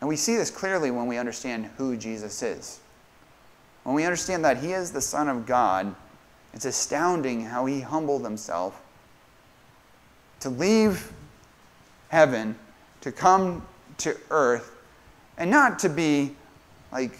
And 0.00 0.08
we 0.08 0.16
see 0.16 0.36
this 0.36 0.50
clearly 0.50 0.90
when 0.90 1.06
we 1.06 1.18
understand 1.18 1.66
who 1.76 1.96
Jesus 1.96 2.42
is. 2.42 2.80
When 3.84 3.94
we 3.94 4.04
understand 4.04 4.44
that 4.44 4.58
he 4.58 4.72
is 4.72 4.92
the 4.92 5.00
Son 5.00 5.28
of 5.28 5.46
God, 5.46 5.94
it's 6.52 6.64
astounding 6.64 7.44
how 7.44 7.66
he 7.66 7.80
humbled 7.80 8.22
himself 8.22 8.80
to 10.40 10.50
leave 10.50 11.12
heaven, 12.08 12.56
to 13.00 13.12
come 13.12 13.66
to 13.98 14.16
earth, 14.30 14.72
and 15.36 15.50
not 15.50 15.78
to 15.80 15.88
be 15.88 16.34
like 16.92 17.18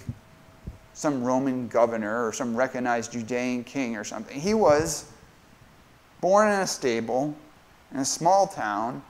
some 1.00 1.24
Roman 1.24 1.66
governor 1.66 2.26
or 2.26 2.30
some 2.30 2.54
recognized 2.54 3.12
Judean 3.12 3.64
king 3.64 3.96
or 3.96 4.04
something. 4.04 4.38
He 4.38 4.52
was 4.52 5.10
born 6.20 6.48
in 6.48 6.60
a 6.60 6.66
stable 6.66 7.34
in 7.90 8.00
a 8.00 8.04
small 8.04 8.46
town, 8.46 9.02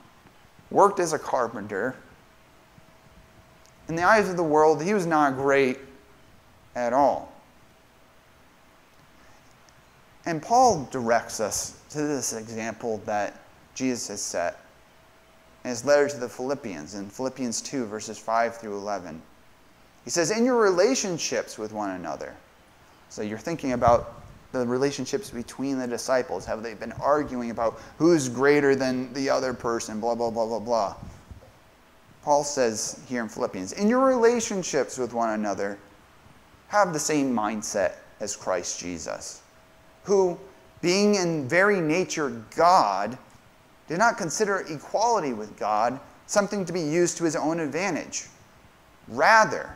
worked 0.69 1.01
as 1.01 1.11
a 1.11 1.19
carpenter. 1.19 1.97
In 3.89 3.97
the 3.97 4.03
eyes 4.03 4.29
of 4.29 4.37
the 4.37 4.43
world, 4.43 4.81
he 4.81 4.93
was 4.93 5.05
not 5.05 5.35
great 5.35 5.79
at 6.73 6.93
all. 6.93 7.33
And 10.25 10.41
Paul 10.41 10.87
directs 10.91 11.41
us 11.41 11.77
to 11.89 11.97
this 11.97 12.31
example 12.31 13.01
that 13.05 13.37
Jesus 13.75 14.07
has 14.07 14.21
set 14.21 14.61
in 15.65 15.71
his 15.71 15.83
letter 15.83 16.07
to 16.07 16.17
the 16.17 16.29
Philippians 16.29 16.95
in 16.95 17.09
Philippians 17.09 17.61
2, 17.61 17.85
verses 17.85 18.17
5 18.17 18.55
through 18.55 18.77
11. 18.77 19.21
He 20.03 20.09
says, 20.09 20.31
In 20.31 20.45
your 20.45 20.61
relationships 20.61 21.57
with 21.57 21.73
one 21.73 21.91
another. 21.91 22.35
So 23.09 23.21
you're 23.21 23.37
thinking 23.37 23.73
about 23.73 24.21
the 24.51 24.65
relationships 24.65 25.29
between 25.29 25.77
the 25.77 25.87
disciples. 25.87 26.45
Have 26.45 26.63
they 26.63 26.73
been 26.73 26.93
arguing 26.93 27.51
about 27.51 27.79
who's 27.97 28.27
greater 28.27 28.75
than 28.75 29.11
the 29.13 29.29
other 29.29 29.53
person? 29.53 29.99
Blah, 29.99 30.15
blah, 30.15 30.29
blah, 30.29 30.45
blah, 30.45 30.59
blah. 30.59 30.95
Paul 32.23 32.43
says 32.43 32.99
here 33.07 33.23
in 33.23 33.29
Philippians, 33.29 33.73
In 33.73 33.87
your 33.87 34.05
relationships 34.05 34.97
with 34.97 35.13
one 35.13 35.31
another, 35.31 35.77
have 36.67 36.93
the 36.93 36.99
same 36.99 37.33
mindset 37.33 37.95
as 38.19 38.35
Christ 38.35 38.79
Jesus, 38.79 39.41
who, 40.03 40.39
being 40.81 41.15
in 41.15 41.47
very 41.47 41.81
nature 41.81 42.43
God, 42.55 43.17
did 43.87 43.97
not 43.97 44.17
consider 44.17 44.63
equality 44.69 45.33
with 45.33 45.57
God 45.57 45.99
something 46.27 46.63
to 46.63 46.71
be 46.71 46.81
used 46.81 47.17
to 47.17 47.25
his 47.25 47.35
own 47.35 47.59
advantage. 47.59 48.27
Rather, 49.09 49.75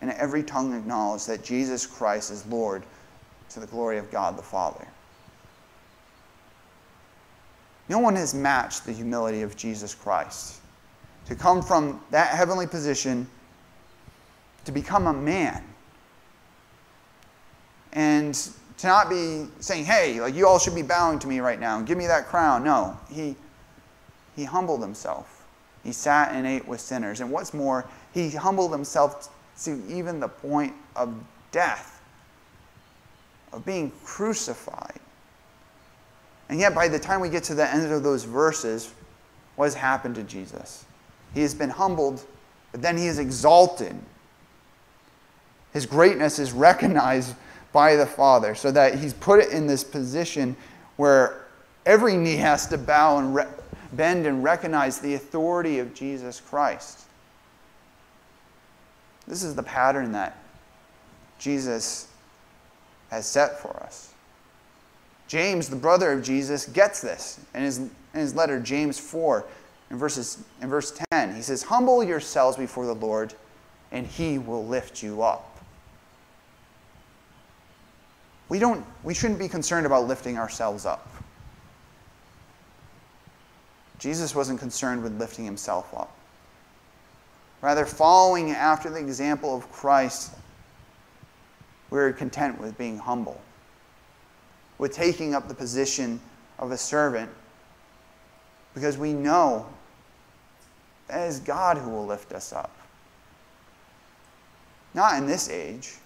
and 0.00 0.10
every 0.12 0.42
tongue 0.42 0.74
acknowledge 0.74 1.24
that 1.26 1.44
Jesus 1.44 1.86
Christ 1.86 2.30
is 2.30 2.46
Lord 2.46 2.82
to 3.50 3.60
the 3.60 3.66
glory 3.66 3.98
of 3.98 4.10
God 4.10 4.36
the 4.36 4.42
Father. 4.42 4.86
No 7.88 7.98
one 7.98 8.14
has 8.16 8.34
matched 8.34 8.86
the 8.86 8.92
humility 8.92 9.42
of 9.42 9.56
Jesus 9.56 9.94
Christ. 9.94 10.60
To 11.26 11.34
come 11.34 11.60
from 11.60 12.00
that 12.10 12.28
heavenly 12.28 12.66
position 12.66 13.26
to 14.64 14.72
become 14.72 15.06
a 15.06 15.12
man 15.12 15.62
and 17.92 18.34
to 18.78 18.86
not 18.86 19.10
be 19.10 19.46
saying, 19.58 19.84
hey, 19.84 20.20
like 20.20 20.34
you 20.34 20.46
all 20.46 20.58
should 20.58 20.74
be 20.74 20.82
bowing 20.82 21.18
to 21.18 21.26
me 21.26 21.40
right 21.40 21.60
now 21.60 21.78
and 21.78 21.86
give 21.86 21.98
me 21.98 22.06
that 22.06 22.26
crown. 22.26 22.64
No, 22.64 22.96
he, 23.10 23.36
he 24.36 24.44
humbled 24.44 24.80
himself. 24.80 25.46
He 25.84 25.92
sat 25.92 26.32
and 26.32 26.46
ate 26.46 26.66
with 26.66 26.80
sinners. 26.80 27.20
And 27.20 27.30
what's 27.30 27.52
more, 27.52 27.88
he 28.12 28.30
humbled 28.30 28.72
himself 28.72 29.28
to 29.64 29.82
even 29.88 30.20
the 30.20 30.28
point 30.28 30.72
of 30.96 31.14
death, 31.52 32.02
of 33.52 33.64
being 33.64 33.92
crucified. 34.04 34.98
And 36.48 36.58
yet, 36.58 36.74
by 36.74 36.88
the 36.88 36.98
time 36.98 37.20
we 37.20 37.28
get 37.28 37.44
to 37.44 37.54
the 37.54 37.72
end 37.72 37.90
of 37.92 38.02
those 38.02 38.24
verses, 38.24 38.92
what 39.56 39.66
has 39.66 39.74
happened 39.74 40.16
to 40.16 40.22
Jesus? 40.22 40.84
He 41.34 41.42
has 41.42 41.54
been 41.54 41.70
humbled, 41.70 42.24
but 42.72 42.82
then 42.82 42.96
he 42.96 43.06
is 43.06 43.18
exalted. 43.18 43.94
His 45.72 45.86
greatness 45.86 46.38
is 46.38 46.52
recognized 46.52 47.34
by 47.72 47.94
the 47.94 48.06
Father, 48.06 48.56
so 48.56 48.72
that 48.72 48.98
he's 48.98 49.14
put 49.14 49.38
it 49.38 49.50
in 49.50 49.66
this 49.66 49.84
position 49.84 50.56
where 50.96 51.46
every 51.86 52.16
knee 52.16 52.36
has 52.36 52.66
to 52.66 52.78
bow 52.78 53.18
and 53.18 53.34
re- 53.34 53.46
bend 53.92 54.26
and 54.26 54.42
recognize 54.42 54.98
the 54.98 55.14
authority 55.14 55.78
of 55.78 55.94
Jesus 55.94 56.40
Christ. 56.40 57.02
This 59.30 59.44
is 59.44 59.54
the 59.54 59.62
pattern 59.62 60.10
that 60.12 60.36
Jesus 61.38 62.08
has 63.12 63.26
set 63.26 63.60
for 63.60 63.70
us. 63.84 64.12
James, 65.28 65.68
the 65.68 65.76
brother 65.76 66.10
of 66.10 66.24
Jesus, 66.24 66.66
gets 66.66 67.00
this 67.00 67.38
in 67.54 67.62
his, 67.62 67.78
in 67.78 67.90
his 68.12 68.34
letter, 68.34 68.58
James 68.58 68.98
4, 68.98 69.46
in, 69.90 69.96
verses, 69.96 70.42
in 70.60 70.68
verse 70.68 70.98
10. 71.12 71.36
He 71.36 71.42
says, 71.42 71.62
Humble 71.62 72.02
yourselves 72.02 72.56
before 72.56 72.86
the 72.86 72.94
Lord, 72.94 73.32
and 73.92 74.04
he 74.04 74.38
will 74.38 74.66
lift 74.66 75.00
you 75.00 75.22
up. 75.22 75.60
We, 78.48 78.58
don't, 78.58 78.84
we 79.04 79.14
shouldn't 79.14 79.38
be 79.38 79.48
concerned 79.48 79.86
about 79.86 80.08
lifting 80.08 80.38
ourselves 80.38 80.84
up. 80.84 81.08
Jesus 84.00 84.34
wasn't 84.34 84.58
concerned 84.58 85.04
with 85.04 85.16
lifting 85.20 85.44
himself 85.44 85.94
up. 85.94 86.16
Rather, 87.62 87.84
following 87.84 88.52
after 88.52 88.88
the 88.88 88.98
example 88.98 89.54
of 89.54 89.70
Christ, 89.70 90.32
we're 91.90 92.12
content 92.12 92.60
with 92.60 92.78
being 92.78 92.98
humble, 92.98 93.40
with 94.78 94.92
taking 94.92 95.34
up 95.34 95.48
the 95.48 95.54
position 95.54 96.20
of 96.58 96.70
a 96.70 96.78
servant, 96.78 97.30
because 98.72 98.96
we 98.96 99.12
know 99.12 99.66
that 101.08 101.24
it 101.24 101.28
is 101.28 101.40
God 101.40 101.76
who 101.76 101.90
will 101.90 102.06
lift 102.06 102.32
us 102.32 102.52
up. 102.52 102.74
Not 104.94 105.18
in 105.18 105.26
this 105.26 105.50
age, 105.50 105.96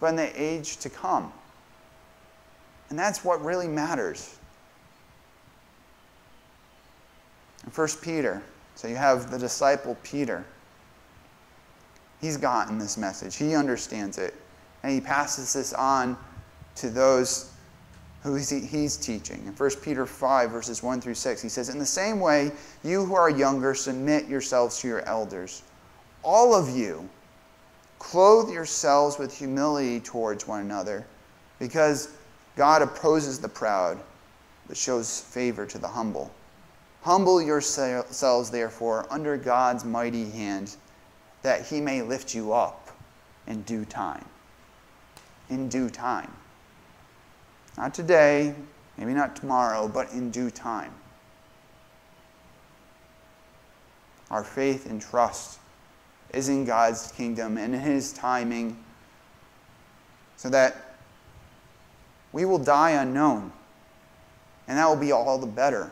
but 0.00 0.08
in 0.08 0.16
the 0.16 0.42
age 0.42 0.78
to 0.78 0.90
come. 0.90 1.32
And 2.90 2.98
that's 2.98 3.24
what 3.24 3.42
really 3.44 3.68
matters. 3.68 4.36
In 7.64 7.70
1 7.70 7.88
Peter, 8.02 8.42
so 8.74 8.88
you 8.88 8.96
have 8.96 9.30
the 9.30 9.38
disciple 9.38 9.96
Peter. 10.02 10.44
He's 12.20 12.36
gotten 12.36 12.78
this 12.78 12.96
message, 12.96 13.36
he 13.36 13.54
understands 13.54 14.18
it, 14.18 14.34
and 14.82 14.92
he 14.92 15.00
passes 15.00 15.52
this 15.52 15.72
on 15.72 16.16
to 16.76 16.88
those 16.88 17.50
who 18.22 18.36
he's 18.36 18.96
teaching. 18.96 19.42
In 19.46 19.52
1 19.52 19.70
Peter 19.82 20.06
5, 20.06 20.50
verses 20.50 20.82
1 20.82 21.00
through 21.00 21.14
6, 21.14 21.42
he 21.42 21.48
says, 21.48 21.68
In 21.68 21.78
the 21.78 21.86
same 21.86 22.20
way, 22.20 22.52
you 22.84 23.04
who 23.04 23.14
are 23.14 23.28
younger, 23.28 23.74
submit 23.74 24.28
yourselves 24.28 24.78
to 24.78 24.88
your 24.88 25.00
elders. 25.00 25.62
All 26.22 26.54
of 26.54 26.68
you, 26.76 27.08
Clothe 28.02 28.50
yourselves 28.50 29.16
with 29.16 29.32
humility 29.32 30.00
towards 30.00 30.48
one 30.48 30.60
another, 30.60 31.06
because 31.60 32.08
God 32.56 32.82
opposes 32.82 33.38
the 33.38 33.48
proud, 33.48 33.96
but 34.66 34.76
shows 34.76 35.20
favor 35.20 35.64
to 35.66 35.78
the 35.78 35.86
humble. 35.86 36.28
Humble 37.02 37.42
yourselves, 37.42 38.50
therefore, 38.50 39.06
under 39.10 39.36
God's 39.36 39.84
mighty 39.84 40.30
hand, 40.30 40.76
that 41.42 41.66
he 41.66 41.80
may 41.80 42.00
lift 42.00 42.32
you 42.32 42.52
up 42.52 42.90
in 43.48 43.62
due 43.62 43.84
time. 43.84 44.24
In 45.50 45.68
due 45.68 45.90
time. 45.90 46.32
Not 47.76 47.92
today, 47.92 48.54
maybe 48.96 49.14
not 49.14 49.34
tomorrow, 49.34 49.88
but 49.88 50.12
in 50.12 50.30
due 50.30 50.50
time. 50.50 50.92
Our 54.30 54.44
faith 54.44 54.88
and 54.88 55.02
trust 55.02 55.58
is 56.32 56.48
in 56.48 56.64
God's 56.64 57.10
kingdom 57.10 57.58
and 57.58 57.74
in 57.74 57.80
his 57.80 58.12
timing, 58.12 58.82
so 60.36 60.48
that 60.50 60.94
we 62.30 62.44
will 62.44 62.58
die 62.58 62.92
unknown. 62.92 63.52
And 64.68 64.78
that 64.78 64.86
will 64.86 64.96
be 64.96 65.10
all 65.10 65.38
the 65.38 65.48
better 65.48 65.90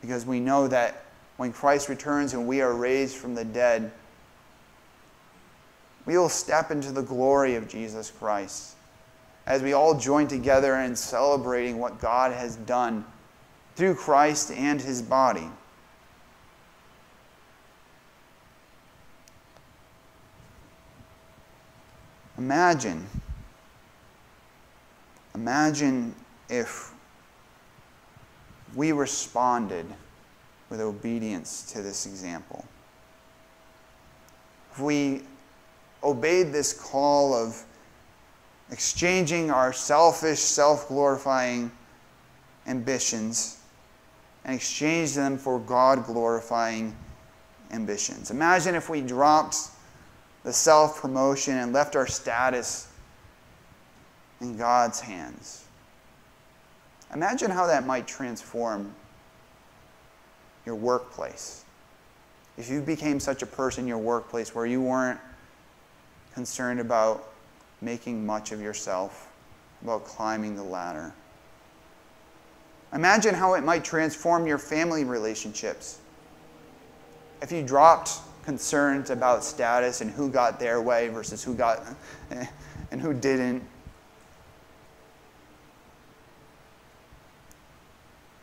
because 0.00 0.24
we 0.24 0.40
know 0.40 0.68
that 0.68 1.04
when 1.36 1.52
Christ 1.52 1.88
returns 1.88 2.34
and 2.34 2.46
we 2.46 2.60
are 2.60 2.74
raised 2.74 3.16
from 3.16 3.34
the 3.34 3.44
dead, 3.44 3.90
we 6.06 6.16
will 6.16 6.28
step 6.28 6.70
into 6.70 6.92
the 6.92 7.02
glory 7.02 7.54
of 7.54 7.68
Jesus 7.68 8.10
Christ 8.10 8.74
as 9.46 9.62
we 9.62 9.72
all 9.72 9.98
join 9.98 10.28
together 10.28 10.76
in 10.76 10.94
celebrating 10.94 11.78
what 11.78 12.00
God 12.00 12.32
has 12.32 12.56
done 12.56 13.04
through 13.76 13.94
Christ 13.94 14.50
and 14.52 14.80
his 14.80 15.02
body. 15.02 15.48
Imagine, 22.38 23.06
imagine 25.34 26.14
if 26.48 26.94
we 28.74 28.92
responded 28.92 29.86
with 30.68 30.80
obedience 30.80 31.70
to 31.72 31.82
this 31.82 32.06
example. 32.06 32.64
If 34.72 34.78
we 34.78 35.22
obeyed 36.02 36.52
this 36.52 36.72
call 36.72 37.34
of 37.34 37.62
exchanging 38.70 39.50
our 39.50 39.72
selfish, 39.72 40.38
self 40.38 40.88
glorifying 40.88 41.70
ambitions 42.66 43.58
and 44.44 44.54
exchanged 44.54 45.16
them 45.16 45.36
for 45.36 45.58
God 45.58 46.04
glorifying 46.06 46.96
ambitions. 47.72 48.30
Imagine 48.30 48.74
if 48.74 48.88
we 48.88 49.00
dropped 49.00 49.56
the 50.44 50.52
self 50.52 51.00
promotion 51.00 51.56
and 51.56 51.72
left 51.72 51.96
our 51.96 52.06
status 52.06 52.88
in 54.40 54.56
God's 54.56 55.00
hands. 55.00 55.64
Imagine 57.14 57.50
how 57.50 57.66
that 57.66 57.86
might 57.86 58.06
transform 58.06 58.94
your 60.64 60.76
workplace. 60.76 61.64
If 62.56 62.68
you 62.70 62.80
became 62.80 63.18
such 63.18 63.42
a 63.42 63.46
person 63.46 63.84
in 63.84 63.88
your 63.88 63.98
workplace 63.98 64.54
where 64.54 64.66
you 64.66 64.82
weren't 64.82 65.18
concerned 66.34 66.80
about 66.80 67.32
making 67.80 68.24
much 68.24 68.52
of 68.52 68.60
yourself, 68.60 69.30
about 69.82 70.04
climbing 70.04 70.56
the 70.56 70.62
ladder. 70.62 71.12
Imagine 72.92 73.34
how 73.34 73.54
it 73.54 73.64
might 73.64 73.84
transform 73.84 74.46
your 74.46 74.58
family 74.58 75.04
relationships. 75.04 75.98
If 77.40 77.50
you 77.52 77.62
dropped 77.62 78.18
concerns 78.44 79.10
about 79.10 79.44
status 79.44 80.00
and 80.00 80.10
who 80.10 80.28
got 80.28 80.58
their 80.58 80.80
way 80.80 81.08
versus 81.08 81.42
who 81.42 81.54
got 81.54 81.82
and 82.90 83.00
who 83.00 83.14
didn't, 83.14 83.62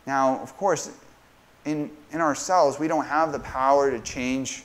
Now, 0.08 0.40
of 0.40 0.56
course, 0.56 0.90
in, 1.66 1.90
in 2.12 2.22
ourselves, 2.22 2.78
we 2.80 2.88
don't 2.88 3.04
have 3.04 3.30
the 3.30 3.40
power 3.40 3.90
to 3.90 4.00
change 4.00 4.64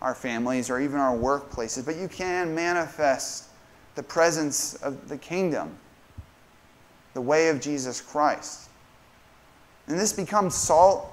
our 0.00 0.14
families 0.14 0.70
or 0.70 0.78
even 0.78 1.00
our 1.00 1.16
workplaces, 1.16 1.84
but 1.84 1.96
you 1.96 2.06
can 2.06 2.54
manifest 2.54 3.46
the 3.96 4.02
presence 4.04 4.74
of 4.74 5.08
the 5.08 5.18
kingdom, 5.18 5.76
the 7.14 7.20
way 7.20 7.48
of 7.48 7.60
Jesus 7.60 8.00
Christ. 8.00 8.68
And 9.88 9.98
this 9.98 10.12
becomes 10.12 10.54
salt 10.54 11.12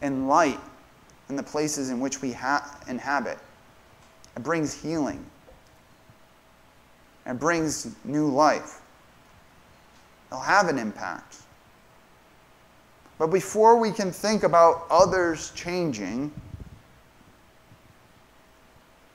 and 0.00 0.26
light 0.26 0.58
in 1.28 1.36
the 1.36 1.44
places 1.44 1.90
in 1.90 2.00
which 2.00 2.22
we 2.22 2.32
ha- 2.32 2.76
inhabit. 2.88 3.38
It 4.36 4.42
brings 4.42 4.74
healing, 4.74 5.24
it 7.24 7.38
brings 7.38 7.94
new 8.04 8.26
life. 8.26 8.80
It'll 10.26 10.40
have 10.40 10.66
an 10.66 10.78
impact. 10.78 11.41
But 13.22 13.30
before 13.30 13.76
we 13.76 13.92
can 13.92 14.10
think 14.10 14.42
about 14.42 14.84
others 14.90 15.52
changing, 15.54 16.32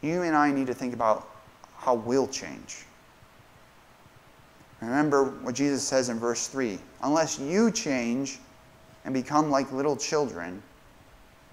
you 0.01 0.21
and 0.21 0.33
I 0.33 0.49
need 0.49 0.67
to 0.67 0.73
think 0.73 0.93
about 0.93 1.29
how 1.75 1.95
we'll 1.95 2.29
change. 2.29 2.85
Remember 4.79 5.25
what 5.25 5.55
Jesus 5.55 5.83
says 5.85 6.07
in 6.07 6.19
verse 6.19 6.47
3 6.47 6.79
Unless 7.03 7.37
you 7.37 7.69
change 7.69 8.39
and 9.03 9.13
become 9.13 9.51
like 9.51 9.69
little 9.73 9.97
children, 9.97 10.63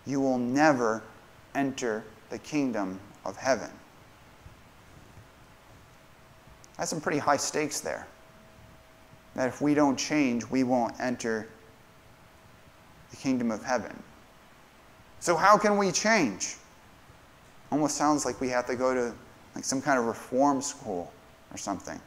you 0.07 0.21
will 0.21 0.39
never 0.39 1.03
enter 1.57 2.05
the 2.31 2.39
kingdom 2.39 3.01
of 3.25 3.37
heaven. 3.37 3.71
That's 6.79 6.91
some 6.91 7.01
pretty 7.01 7.19
high 7.19 7.37
stakes 7.37 7.81
there. 7.81 8.07
That 9.35 9.49
if 9.49 9.61
we 9.61 9.75
don't 9.75 9.99
change, 9.99 10.49
we 10.49 10.63
won't 10.63 10.95
enter 11.01 11.49
the 13.15 13.23
kingdom 13.23 13.51
of 13.51 13.63
heaven. 13.63 13.97
So, 15.21 15.37
how 15.37 15.57
can 15.57 15.79
we 15.79 15.93
change? 15.93 16.57
Almost 17.71 17.97
sounds 17.97 18.25
like 18.25 18.41
we 18.41 18.49
have 18.49 18.67
to 18.67 18.77
go 18.77 18.93
to 18.93 19.15
like 19.55 19.65
some 19.65 19.81
kind 19.81 19.99
of 19.99 20.07
reform 20.07 20.61
school 20.61 21.13
or 21.53 21.57
something. 21.57 22.01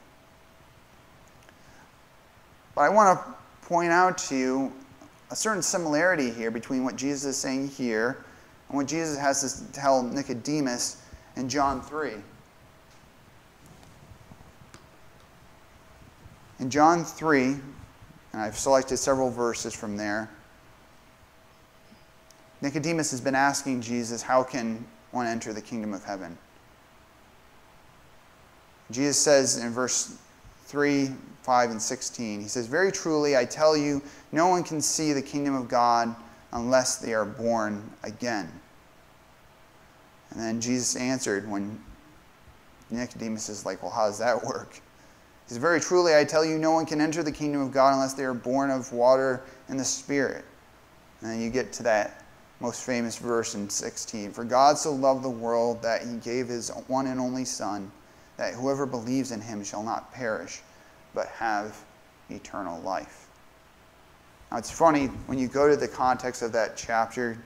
But 2.76 2.82
I 2.82 2.89
want 2.89 3.20
to 3.20 3.67
point 3.67 3.91
out 3.91 4.17
to 4.20 4.36
you 4.36 4.74
a 5.32 5.36
certain 5.36 5.62
similarity 5.62 6.30
here 6.30 6.52
between 6.52 6.84
what 6.84 6.96
Jesus 6.96 7.26
is 7.26 7.38
saying 7.38 7.70
here 7.70 8.24
and 8.70 8.78
what 8.78 8.88
Jesus 8.88 9.17
has 9.17 9.62
to 9.62 9.72
tell 9.72 10.04
Nicodemus 10.04 11.02
in 11.38 11.50
John 11.50 11.82
3. 11.82 12.12
In 16.60 16.70
John 16.70 17.04
3, 17.04 17.43
and 17.46 17.62
I've 18.34 18.58
selected 18.58 18.98
several 18.98 19.30
verses 19.30 19.74
from 19.74 19.96
there, 19.96 20.30
Nicodemus 22.62 23.12
has 23.12 23.22
been 23.22 23.36
asking 23.36 23.82
Jesus, 23.82 24.22
How 24.22 24.43
can 24.43 24.86
one 25.12 25.28
enter 25.28 25.54
the 25.54 25.62
kingdom 25.62 25.93
of 25.93 26.04
heaven? 26.04 26.38
Jesus 28.89 29.17
says 29.17 29.58
in 29.58 29.72
verse 29.72 30.17
3, 30.65 31.10
5, 31.43 31.72
and 31.72 31.82
16, 31.82 32.41
He 32.41 32.48
says, 32.48 32.67
Very 32.67 32.91
truly, 32.91 33.38
I 33.38 33.46
tell 33.46 33.78
you, 33.78 34.02
no 34.32 34.48
one 34.48 34.63
can 34.63 34.82
see 34.82 35.13
the 35.13 35.22
kingdom 35.22 35.56
of 35.56 35.67
God 35.67 36.15
unless 36.54 36.98
they 36.98 37.13
are 37.13 37.26
born 37.26 37.89
again. 38.04 38.52
And 40.32 40.39
then 40.39 40.60
Jesus 40.60 40.96
answered 40.96 41.50
when 41.50 41.80
Nicodemus 42.89 43.50
is 43.50 43.65
like, 43.65 43.82
Well, 43.82 43.91
how 43.91 44.08
does 44.08 44.20
that 44.20 44.43
work? 44.43 44.74
He 44.74 45.50
says, 45.54 45.58
Very 45.58 45.80
truly, 45.80 46.15
I 46.15 46.24
tell 46.24 46.43
you, 46.43 46.58
no 46.58 46.72
one 46.72 46.86
can 46.86 47.02
enter 47.02 47.24
the 47.24 47.32
kingdom 47.32 47.62
of 47.62 47.72
God 47.72 47.93
unless 47.93 48.13
they 48.13 48.26
are 48.26 48.34
born 48.34 48.72
of 48.72 48.91
water 48.91 49.43
and 49.67 49.80
the 49.80 49.86
Spirit. 49.86 50.43
And 51.22 51.32
then 51.32 51.41
you 51.41 51.50
get 51.50 51.72
to 51.74 51.84
that 51.84 52.24
most 52.60 52.84
famous 52.84 53.17
verse 53.17 53.56
in 53.56 53.70
16. 53.70 54.32
For 54.32 54.43
God 54.43 54.78
so 54.78 54.93
loved 54.93 55.24
the 55.24 55.30
world 55.30 55.82
that 55.82 56.02
he 56.04 56.15
gave 56.17 56.48
his 56.48 56.70
one 56.88 57.08
and 57.08 57.20
only 57.20 57.46
Son, 57.46 57.91
that 58.38 58.54
whoever 58.54 58.86
believes 58.86 59.32
in 59.32 59.41
him 59.41 59.63
shall 59.63 59.84
not 59.84 60.12
perish, 60.13 60.62
but 61.13 61.28
have 61.28 61.76
eternal 62.30 62.80
life. 62.82 63.28
Now 64.52 64.58
it's 64.58 64.72
funny, 64.72 65.08
when 65.28 65.38
you 65.38 65.48
go 65.48 65.70
to 65.70 65.76
the 65.76 65.88
context 65.88 66.41
of 66.41 66.52
that 66.54 66.78
chapter, 66.78 67.38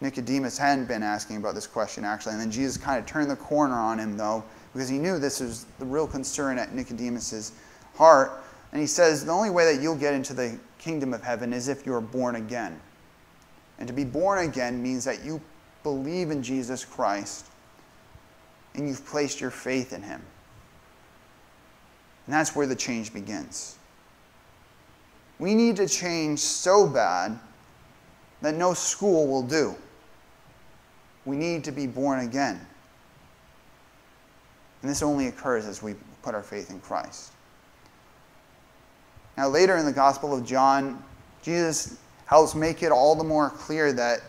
Nicodemus 0.00 0.58
hadn't 0.58 0.86
been 0.86 1.02
asking 1.02 1.36
about 1.36 1.54
this 1.54 1.66
question 1.66 2.04
actually, 2.04 2.32
and 2.32 2.40
then 2.40 2.50
Jesus 2.50 2.76
kind 2.76 2.98
of 2.98 3.06
turned 3.06 3.30
the 3.30 3.36
corner 3.36 3.74
on 3.74 3.98
him 3.98 4.16
though, 4.16 4.44
because 4.72 4.88
he 4.88 4.98
knew 4.98 5.18
this 5.18 5.40
was 5.40 5.64
the 5.78 5.84
real 5.84 6.06
concern 6.06 6.58
at 6.58 6.74
Nicodemus's 6.74 7.52
heart. 7.94 8.42
And 8.72 8.80
he 8.80 8.86
says, 8.86 9.24
The 9.24 9.32
only 9.32 9.48
way 9.48 9.72
that 9.72 9.80
you'll 9.80 9.96
get 9.96 10.12
into 10.12 10.34
the 10.34 10.58
kingdom 10.78 11.14
of 11.14 11.22
heaven 11.22 11.52
is 11.52 11.68
if 11.68 11.86
you're 11.86 12.00
born 12.00 12.36
again. 12.36 12.78
And 13.78 13.86
to 13.88 13.94
be 13.94 14.04
born 14.04 14.46
again 14.48 14.82
means 14.82 15.04
that 15.04 15.24
you 15.24 15.40
believe 15.82 16.30
in 16.30 16.42
Jesus 16.42 16.84
Christ 16.84 17.46
and 18.74 18.88
you've 18.88 19.04
placed 19.06 19.40
your 19.40 19.50
faith 19.50 19.92
in 19.92 20.02
him. 20.02 20.22
And 22.26 22.34
that's 22.34 22.56
where 22.56 22.66
the 22.66 22.76
change 22.76 23.12
begins. 23.12 23.76
We 25.38 25.54
need 25.54 25.76
to 25.76 25.88
change 25.88 26.40
so 26.40 26.86
bad 26.86 27.38
that 28.42 28.54
no 28.54 28.74
school 28.74 29.26
will 29.26 29.42
do. 29.42 29.74
We 31.24 31.36
need 31.36 31.64
to 31.64 31.72
be 31.72 31.86
born 31.86 32.20
again. 32.20 32.60
And 34.82 34.90
this 34.90 35.02
only 35.02 35.28
occurs 35.28 35.66
as 35.66 35.82
we 35.82 35.94
put 36.22 36.34
our 36.34 36.42
faith 36.42 36.70
in 36.70 36.80
Christ. 36.80 37.32
Now, 39.36 39.48
later 39.48 39.76
in 39.76 39.84
the 39.84 39.92
Gospel 39.92 40.34
of 40.34 40.44
John, 40.44 41.02
Jesus 41.42 41.98
helps 42.26 42.54
make 42.54 42.82
it 42.82 42.92
all 42.92 43.14
the 43.14 43.24
more 43.24 43.50
clear 43.50 43.92
that, 43.92 44.20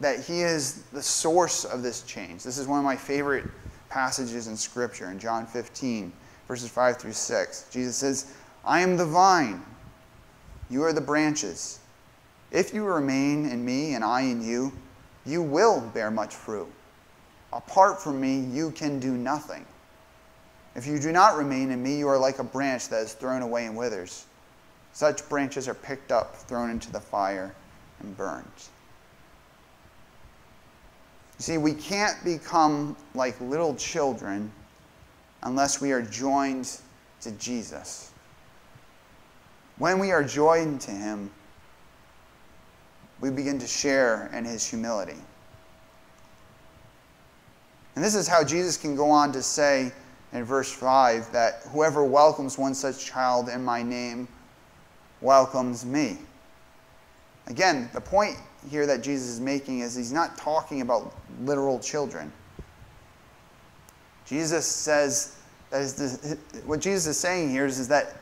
that 0.00 0.24
He 0.24 0.42
is 0.42 0.82
the 0.92 1.02
source 1.02 1.64
of 1.64 1.82
this 1.82 2.02
change. 2.02 2.44
This 2.44 2.58
is 2.58 2.66
one 2.66 2.78
of 2.78 2.84
my 2.84 2.96
favorite 2.96 3.46
passages 3.88 4.46
in 4.46 4.56
Scripture 4.56 5.10
in 5.10 5.18
John 5.18 5.46
15, 5.46 6.12
verses 6.46 6.70
5 6.70 6.98
through 6.98 7.12
6. 7.12 7.66
Jesus 7.70 7.96
says, 7.96 8.34
I 8.64 8.80
am 8.80 8.96
the 8.96 9.06
vine, 9.06 9.62
you 10.68 10.84
are 10.84 10.92
the 10.92 11.00
branches. 11.00 11.80
If 12.50 12.74
you 12.74 12.84
remain 12.84 13.46
in 13.46 13.64
me 13.64 13.94
and 13.94 14.04
I 14.04 14.22
in 14.22 14.44
you, 14.44 14.72
you 15.24 15.42
will 15.42 15.80
bear 15.80 16.10
much 16.10 16.34
fruit. 16.34 16.68
Apart 17.52 18.00
from 18.00 18.20
me, 18.20 18.40
you 18.40 18.70
can 18.70 19.00
do 19.00 19.12
nothing. 19.12 19.66
If 20.74 20.86
you 20.86 20.98
do 21.00 21.12
not 21.12 21.36
remain 21.36 21.70
in 21.70 21.82
me, 21.82 21.98
you 21.98 22.08
are 22.08 22.18
like 22.18 22.38
a 22.38 22.44
branch 22.44 22.88
that 22.88 23.02
is 23.02 23.12
thrown 23.12 23.42
away 23.42 23.66
and 23.66 23.76
withers. 23.76 24.26
Such 24.92 25.28
branches 25.28 25.68
are 25.68 25.74
picked 25.74 26.12
up, 26.12 26.36
thrown 26.36 26.70
into 26.70 26.90
the 26.90 27.00
fire, 27.00 27.54
and 28.00 28.16
burned. 28.16 28.44
You 31.38 31.42
see, 31.42 31.58
we 31.58 31.72
can't 31.72 32.22
become 32.24 32.96
like 33.14 33.40
little 33.40 33.74
children 33.76 34.52
unless 35.42 35.80
we 35.80 35.92
are 35.92 36.02
joined 36.02 36.78
to 37.22 37.30
Jesus. 37.32 38.10
When 39.78 39.98
we 39.98 40.10
are 40.10 40.22
joined 40.22 40.82
to 40.82 40.90
Him, 40.90 41.30
we 43.20 43.30
begin 43.30 43.58
to 43.58 43.66
share 43.66 44.30
in 44.34 44.44
His 44.44 44.66
humility. 44.66 45.16
And 47.94 48.04
this 48.04 48.14
is 48.14 48.28
how 48.28 48.44
Jesus 48.44 48.76
can 48.76 48.94
go 48.94 49.10
on 49.10 49.32
to 49.32 49.42
say 49.42 49.92
in 50.32 50.44
verse 50.44 50.70
5 50.70 51.32
that 51.32 51.62
whoever 51.72 52.04
welcomes 52.04 52.58
one 52.58 52.74
such 52.74 53.04
child 53.04 53.48
in 53.48 53.64
my 53.64 53.82
name 53.82 54.28
welcomes 55.20 55.84
me. 55.84 56.18
Again, 57.46 57.90
the 57.92 58.00
point 58.00 58.36
here 58.70 58.86
that 58.86 59.02
Jesus 59.02 59.28
is 59.28 59.40
making 59.40 59.80
is 59.80 59.94
he's 59.94 60.12
not 60.12 60.36
talking 60.36 60.80
about 60.80 61.14
literal 61.42 61.78
children. 61.78 62.32
Jesus 64.26 64.66
says 64.66 65.36
what 66.66 66.80
Jesus 66.80 67.06
is 67.06 67.18
saying 67.18 67.50
here 67.50 67.66
is, 67.66 67.78
is 67.78 67.88
that 67.88 68.16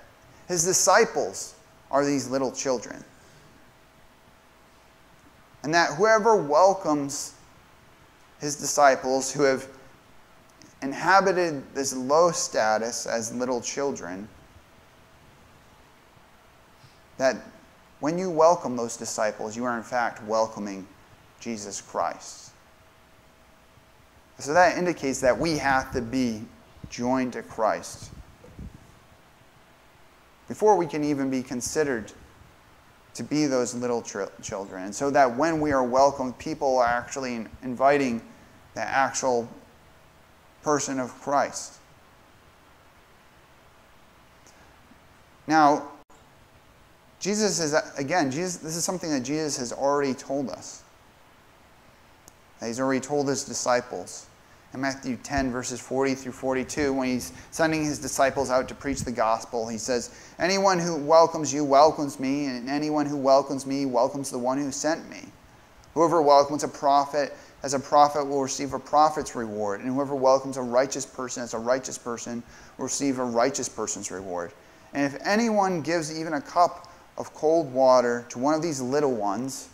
his 0.47 0.65
disciples 0.65 1.55
are 1.91 2.05
these 2.05 2.29
little 2.29 2.53
children. 2.53 3.03
And 5.63 5.75
that 5.75 5.95
whoever 5.95 6.37
welcomes 6.37 7.35
his 8.41 8.57
disciples 8.57 9.33
who 9.33 9.43
have 9.43 9.67
inhabited 10.83 11.63
this 11.75 11.95
low 11.95 12.31
status 12.31 13.07
as 13.07 13.35
little 13.35 13.61
children, 13.61 14.29
that 17.19 17.37
when 18.01 18.17
you 18.17 18.31
welcome 18.31 18.77
those 18.77 18.97
disciples, 18.97 19.57
you 19.57 19.65
are 19.65 19.77
in 19.77 19.83
fact 19.83 20.23
welcoming 20.25 20.87
Jesus 21.41 21.81
Christ. 21.81 22.53
So 24.39 24.55
that 24.55 24.79
indicates 24.79 25.21
that 25.21 25.37
we 25.37 25.59
have 25.59 25.93
to 25.93 26.01
be 26.01 26.43
joined 26.89 27.33
to 27.33 27.43
Christ 27.43 28.11
before 30.47 30.77
we 30.77 30.87
can 30.87 31.05
even 31.05 31.29
be 31.29 31.43
considered 31.43 32.13
to 33.15 33.25
be 33.25 33.47
those 33.47 33.75
little 33.75 34.01
children. 34.01 34.85
And 34.85 34.95
so 34.95 35.11
that 35.11 35.37
when 35.37 35.61
we 35.61 35.73
are 35.73 35.83
welcomed, 35.83 36.39
people 36.39 36.79
are 36.79 36.87
actually 36.87 37.47
inviting 37.63 38.23
the 38.75 38.81
actual 38.81 39.49
person 40.63 41.01
of 41.01 41.13
Christ. 41.21 41.75
Now, 45.49 45.89
Jesus 47.21 47.59
is, 47.59 47.75
again, 47.97 48.31
Jesus, 48.31 48.57
this 48.59 48.77
is 48.77 48.85
something 48.85 49.11
that 49.11 49.23
Jesus 49.23 49.57
has 49.57 49.73
already 49.73 50.15
told 50.15 50.51
us. 50.51 50.83
He's 52.65 52.81
already 52.81 53.01
told 53.01 53.29
his 53.29 53.45
disciples. 53.45 54.27
In 54.75 54.81
Matthew 54.81 55.17
10, 55.17 55.51
verses 55.51 55.81
40 55.81 56.15
through 56.15 56.33
42, 56.33 56.93
when 56.93 57.09
he's 57.09 57.33
sending 57.51 57.85
his 57.85 57.99
disciples 57.99 58.51
out 58.51 58.69
to 58.69 58.75
preach 58.75 59.01
the 59.01 59.13
gospel, 59.13 59.67
he 59.67 59.79
says, 59.79 60.15
Anyone 60.39 60.79
who 60.79 60.97
welcomes 60.97 61.53
you 61.53 61.65
welcomes 61.65 62.21
me, 62.21 62.47
and 62.47 62.69
anyone 62.69 63.07
who 63.07 63.17
welcomes 63.17 63.65
me 63.65 63.87
welcomes 63.87 64.31
the 64.31 64.39
one 64.39 64.59
who 64.59 64.71
sent 64.71 65.09
me. 65.09 65.25
Whoever 65.95 66.21
welcomes 66.21 66.65
a 66.65 66.69
prophet 66.69 67.35
as 67.63 67.75
a 67.75 67.81
prophet 67.81 68.25
will 68.25 68.43
receive 68.43 68.75
a 68.75 68.79
prophet's 68.79 69.35
reward, 69.35 69.81
and 69.81 69.93
whoever 69.93 70.15
welcomes 70.15 70.57
a 70.57 70.63
righteous 70.63 71.07
person 71.07 71.43
as 71.43 71.55
a 71.55 71.59
righteous 71.59 71.99
person 71.99 72.43
will 72.77 72.85
receive 72.85 73.19
a 73.19 73.25
righteous 73.25 73.69
person's 73.69 74.11
reward. 74.11 74.53
And 74.93 75.05
if 75.05 75.21
anyone 75.25 75.81
gives 75.81 76.17
even 76.17 76.35
a 76.35 76.41
cup 76.41 76.88
of 77.19 77.35
cold 77.35 77.71
water 77.73 78.25
to 78.31 78.39
one 78.39 78.55
of 78.55 78.63
these 78.63 78.81
little 78.81 79.15
ones 79.15 79.69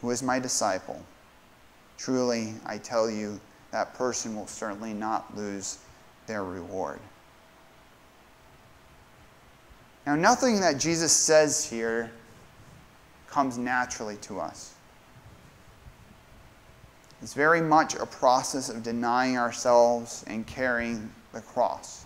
who 0.00 0.10
is 0.10 0.22
my 0.22 0.40
disciple, 0.40 1.00
truly 1.98 2.54
I 2.64 2.78
tell 2.78 3.08
you, 3.08 3.38
that 3.70 3.94
person 3.94 4.34
will 4.34 4.46
certainly 4.46 4.94
not 4.94 5.36
lose 5.36 5.78
their 6.26 6.44
reward. 6.44 6.98
Now, 10.06 10.16
nothing 10.16 10.60
that 10.60 10.78
Jesus 10.78 11.12
says 11.12 11.64
here 11.64 12.10
comes 13.28 13.58
naturally 13.58 14.16
to 14.22 14.40
us. 14.40 14.74
It's 17.20 17.34
very 17.34 17.60
much 17.60 17.96
a 17.96 18.06
process 18.06 18.68
of 18.68 18.82
denying 18.82 19.36
ourselves 19.36 20.24
and 20.26 20.46
carrying 20.46 21.10
the 21.32 21.40
cross. 21.40 22.05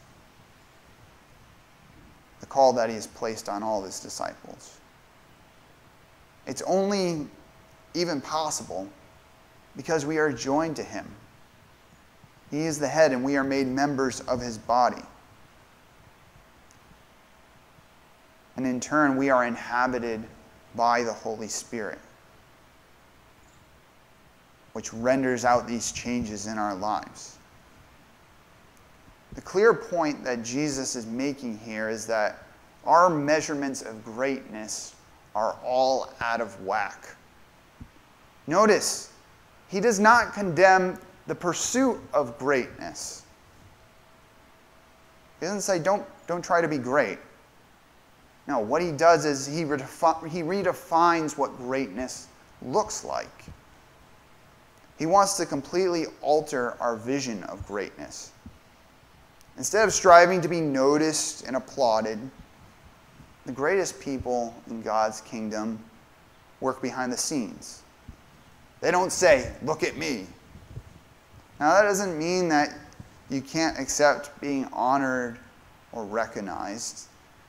The 2.41 2.47
call 2.47 2.73
that 2.75 2.89
he 2.89 2.95
has 2.95 3.07
placed 3.07 3.49
on 3.49 3.63
all 3.63 3.83
his 3.83 4.01
disciples. 4.01 4.79
It's 6.47 6.63
only 6.63 7.27
even 7.95 8.21
possible 8.21 8.89
because 9.77 10.07
we 10.07 10.19
are 10.19 10.33
joined 10.33 10.77
to 10.77 10.83
him. 10.83 11.07
He 12.51 12.67
is 12.67 12.79
the 12.79 12.89
head, 12.89 13.13
and 13.13 13.23
we 13.23 13.37
are 13.37 13.45
made 13.45 13.69
members 13.69 14.21
of 14.23 14.41
his 14.41 14.59
body. 14.59 15.03
And 18.57 18.67
in 18.67 18.81
turn, 18.81 19.17
we 19.17 19.31
are 19.31 19.45
inhabited 19.45 20.25
by 20.75 21.03
the 21.03 21.13
Holy 21.13 21.49
Spirit 21.49 21.99
which 24.73 24.93
renders 24.93 25.45
out 25.45 25.67
these 25.67 25.93
changes 25.93 26.47
in 26.47 26.59
our 26.59 26.75
lives. 26.75 27.37
The 29.35 29.41
clear 29.41 29.73
point 29.73 30.25
that 30.25 30.43
Jesus 30.43 30.97
is 30.97 31.07
making 31.07 31.59
here 31.59 31.89
is 31.89 32.07
that 32.07 32.43
our 32.85 33.09
measurements 33.09 33.83
of 33.83 34.05
greatness 34.05 34.95
are 35.35 35.57
all 35.65 36.13
out 36.21 36.41
of 36.41 36.61
whack. 36.65 37.15
Notice, 38.47 39.13
he 39.69 39.81
does 39.81 40.01
not 40.01 40.33
condemn 40.33 40.99
the 41.27 41.35
pursuit 41.35 42.01
of 42.13 42.37
greatness. 42.39 43.23
He 45.39 45.47
doesn't 45.47 45.61
say, 45.61 45.79
don't, 45.79 46.05
don't 46.27 46.45
try 46.45 46.61
to 46.61 46.69
be 46.69 46.79
great. 46.79 47.19
No, 48.49 48.59
what 48.59 48.83
he 48.83 48.91
does 48.91 49.25
is 49.25 49.47
he, 49.47 49.65
redefi- 49.65 50.29
he 50.29 50.43
redefines 50.43 51.39
what 51.39 51.57
greatness 51.57 52.27
looks 52.63 53.05
like. 53.05 53.45
He 54.99 55.07
wants 55.07 55.37
to 55.37 55.47
completely 55.47 56.07
alter 56.21 56.77
our 56.81 56.97
vision 56.97 57.45
of 57.45 57.65
greatness. 57.67 58.33
Instead 59.61 59.87
of 59.87 59.93
striving 59.93 60.41
to 60.41 60.49
be 60.49 60.59
noticed 60.59 61.45
and 61.45 61.55
applauded, 61.55 62.19
the 63.45 63.53
greatest 63.53 64.01
people 64.01 64.55
in 64.71 64.81
God's 64.81 65.21
kingdom 65.21 65.79
work 66.63 66.81
behind 66.81 67.13
the 67.13 67.19
scenes. 67.19 67.83
They 68.81 68.91
don't 68.91 69.13
say, 69.13 69.53
Look 69.63 69.83
at 69.83 69.99
me. 69.99 70.27
Now, 71.61 71.75
that 71.75 71.83
doesn't 71.83 72.19
mean 72.19 72.49
that 72.49 72.75
you 73.29 73.43
can't 73.43 73.79
accept 73.79 74.41
being 74.41 74.65
honored 74.73 75.39
or 75.93 76.07
recognized. 76.07 77.09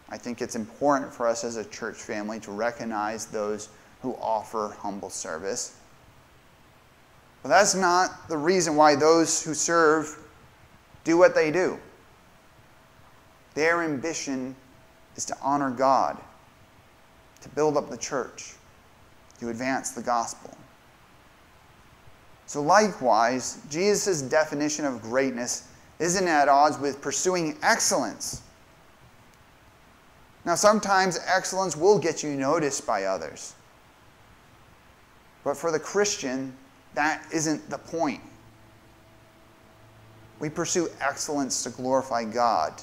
I 0.10 0.18
think 0.18 0.42
it's 0.42 0.58
important 0.58 1.14
for 1.14 1.30
us 1.30 1.46
as 1.46 1.56
a 1.56 1.64
church 1.64 1.96
family 1.96 2.42
to 2.42 2.52
recognize 2.52 3.28
those 3.28 3.70
who 4.02 4.18
offer 4.20 4.76
humble 4.80 5.10
service. 5.10 5.78
But 7.42 7.48
that's 7.48 7.74
not 7.74 8.28
the 8.28 8.38
reason 8.38 8.76
why 8.76 8.96
those 8.96 9.42
who 9.42 9.54
serve 9.54 10.20
do 11.06 11.18
what 11.18 11.34
they 11.34 11.52
do. 11.52 11.80
Their 13.54 13.84
ambition 13.84 14.56
is 15.16 15.26
to 15.26 15.38
honor 15.42 15.72
God, 15.72 16.18
to 17.42 17.50
build 17.50 17.78
up 17.78 17.90
the 17.90 17.98
church, 17.98 18.54
to 19.40 19.50
advance 19.50 19.92
the 19.92 20.02
gospel. 20.02 20.56
So, 22.46 22.62
likewise, 22.62 23.60
Jesus' 23.70 24.22
definition 24.22 24.86
of 24.86 25.02
greatness 25.02 25.68
isn't 26.00 26.28
at 26.28 26.50
odds 26.50 26.78
with 26.80 27.02
pursuing 27.02 27.58
excellence. 27.64 28.42
Now, 30.44 30.56
sometimes 30.56 31.20
excellence 31.26 31.78
will 31.78 32.00
get 32.00 32.24
you 32.24 32.32
noticed 32.32 32.86
by 32.88 33.06
others. 33.06 33.54
But 35.44 35.56
for 35.56 35.72
the 35.72 35.80
Christian, 35.80 36.56
that 36.94 37.24
isn't 37.32 37.70
the 37.70 37.78
point. 37.78 38.22
We 40.40 40.50
pursue 40.50 40.90
excellence 41.00 41.64
to 41.64 41.70
glorify 41.70 42.24
God, 42.24 42.74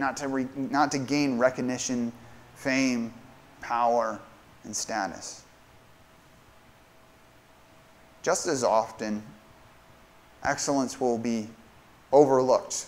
not 0.00 0.16
to, 0.16 0.28
re, 0.28 0.48
not 0.56 0.90
to 0.92 0.98
gain 0.98 1.38
recognition, 1.38 2.10
fame, 2.56 3.12
power, 3.60 4.18
and 4.64 4.74
status. 4.74 5.44
Just 8.22 8.48
as 8.48 8.64
often, 8.64 9.22
excellence 10.42 11.00
will 11.00 11.18
be 11.18 11.48
overlooked. 12.12 12.86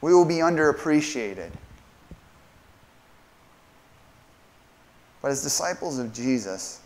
We 0.00 0.14
will 0.14 0.24
be 0.24 0.36
underappreciated. 0.36 1.50
But 5.20 5.30
as 5.30 5.42
disciples 5.42 5.98
of 5.98 6.12
Jesus, 6.12 6.80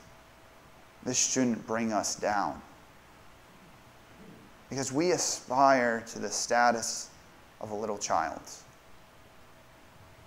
this 1.05 1.17
shouldn't 1.17 1.67
bring 1.67 1.93
us 1.93 2.15
down. 2.15 2.61
Because 4.69 4.93
we 4.93 5.13
aspire 5.13 6.05
to 6.13 6.19
the 6.19 6.31
status 6.31 7.11
of 7.61 7.71
a 7.71 7.75
little 7.75 7.99
child, 7.99 8.41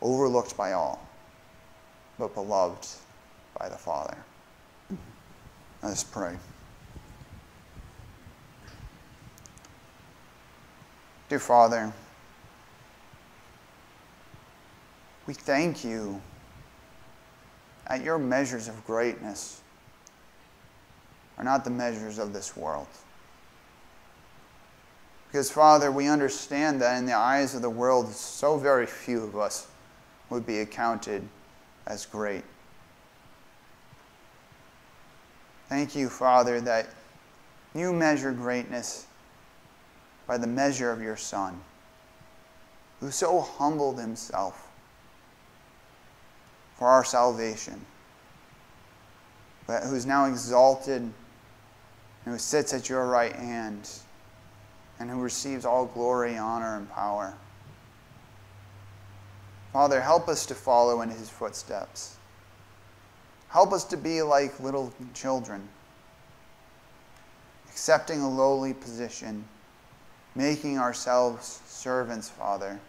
overlooked 0.01 0.57
by 0.57 0.73
all, 0.73 1.07
but 2.17 2.33
beloved 2.33 2.87
by 3.57 3.69
the 3.69 3.77
Father. 3.77 4.17
Let 5.81 5.91
us 5.91 6.03
pray. 6.03 6.35
Dear 11.29 11.39
Father, 11.39 11.93
we 15.25 15.33
thank 15.33 15.83
you 15.85 16.21
at 17.87 18.03
your 18.03 18.17
measures 18.17 18.67
of 18.67 18.85
greatness 18.85 19.61
are 21.37 21.43
not 21.43 21.63
the 21.63 21.69
measures 21.69 22.19
of 22.19 22.33
this 22.33 22.55
world. 22.55 22.87
Because, 25.27 25.49
Father, 25.49 25.91
we 25.91 26.07
understand 26.07 26.81
that 26.81 26.97
in 26.97 27.05
the 27.05 27.13
eyes 27.13 27.55
of 27.55 27.61
the 27.61 27.69
world, 27.69 28.11
so 28.11 28.57
very 28.57 28.85
few 28.85 29.23
of 29.23 29.35
us 29.35 29.70
would 30.31 30.45
be 30.47 30.59
accounted 30.59 31.27
as 31.85 32.05
great. 32.07 32.43
Thank 35.69 35.95
you, 35.95 36.09
Father, 36.09 36.59
that 36.61 36.87
you 37.75 37.93
measure 37.93 38.31
greatness 38.31 39.05
by 40.25 40.37
the 40.37 40.47
measure 40.47 40.91
of 40.91 41.01
your 41.01 41.17
Son, 41.17 41.61
who 42.99 43.11
so 43.11 43.41
humbled 43.41 43.99
himself 43.99 44.67
for 46.77 46.87
our 46.87 47.03
salvation, 47.03 47.85
but 49.67 49.83
who 49.83 49.95
is 49.95 50.05
now 50.05 50.25
exalted 50.25 51.01
and 51.01 51.13
who 52.25 52.37
sits 52.37 52.73
at 52.73 52.89
your 52.89 53.05
right 53.07 53.35
hand 53.35 53.89
and 54.99 55.09
who 55.09 55.19
receives 55.19 55.65
all 55.65 55.85
glory, 55.85 56.37
honor, 56.37 56.77
and 56.77 56.89
power. 56.91 57.33
Father, 59.73 60.01
help 60.01 60.27
us 60.27 60.45
to 60.47 60.55
follow 60.55 61.01
in 61.01 61.09
his 61.09 61.29
footsteps. 61.29 62.17
Help 63.47 63.71
us 63.71 63.85
to 63.85 63.97
be 63.97 64.21
like 64.21 64.59
little 64.59 64.93
children, 65.13 65.67
accepting 67.69 68.21
a 68.21 68.29
lowly 68.29 68.73
position, 68.73 69.45
making 70.35 70.77
ourselves 70.77 71.61
servants, 71.65 72.29
Father. 72.29 72.79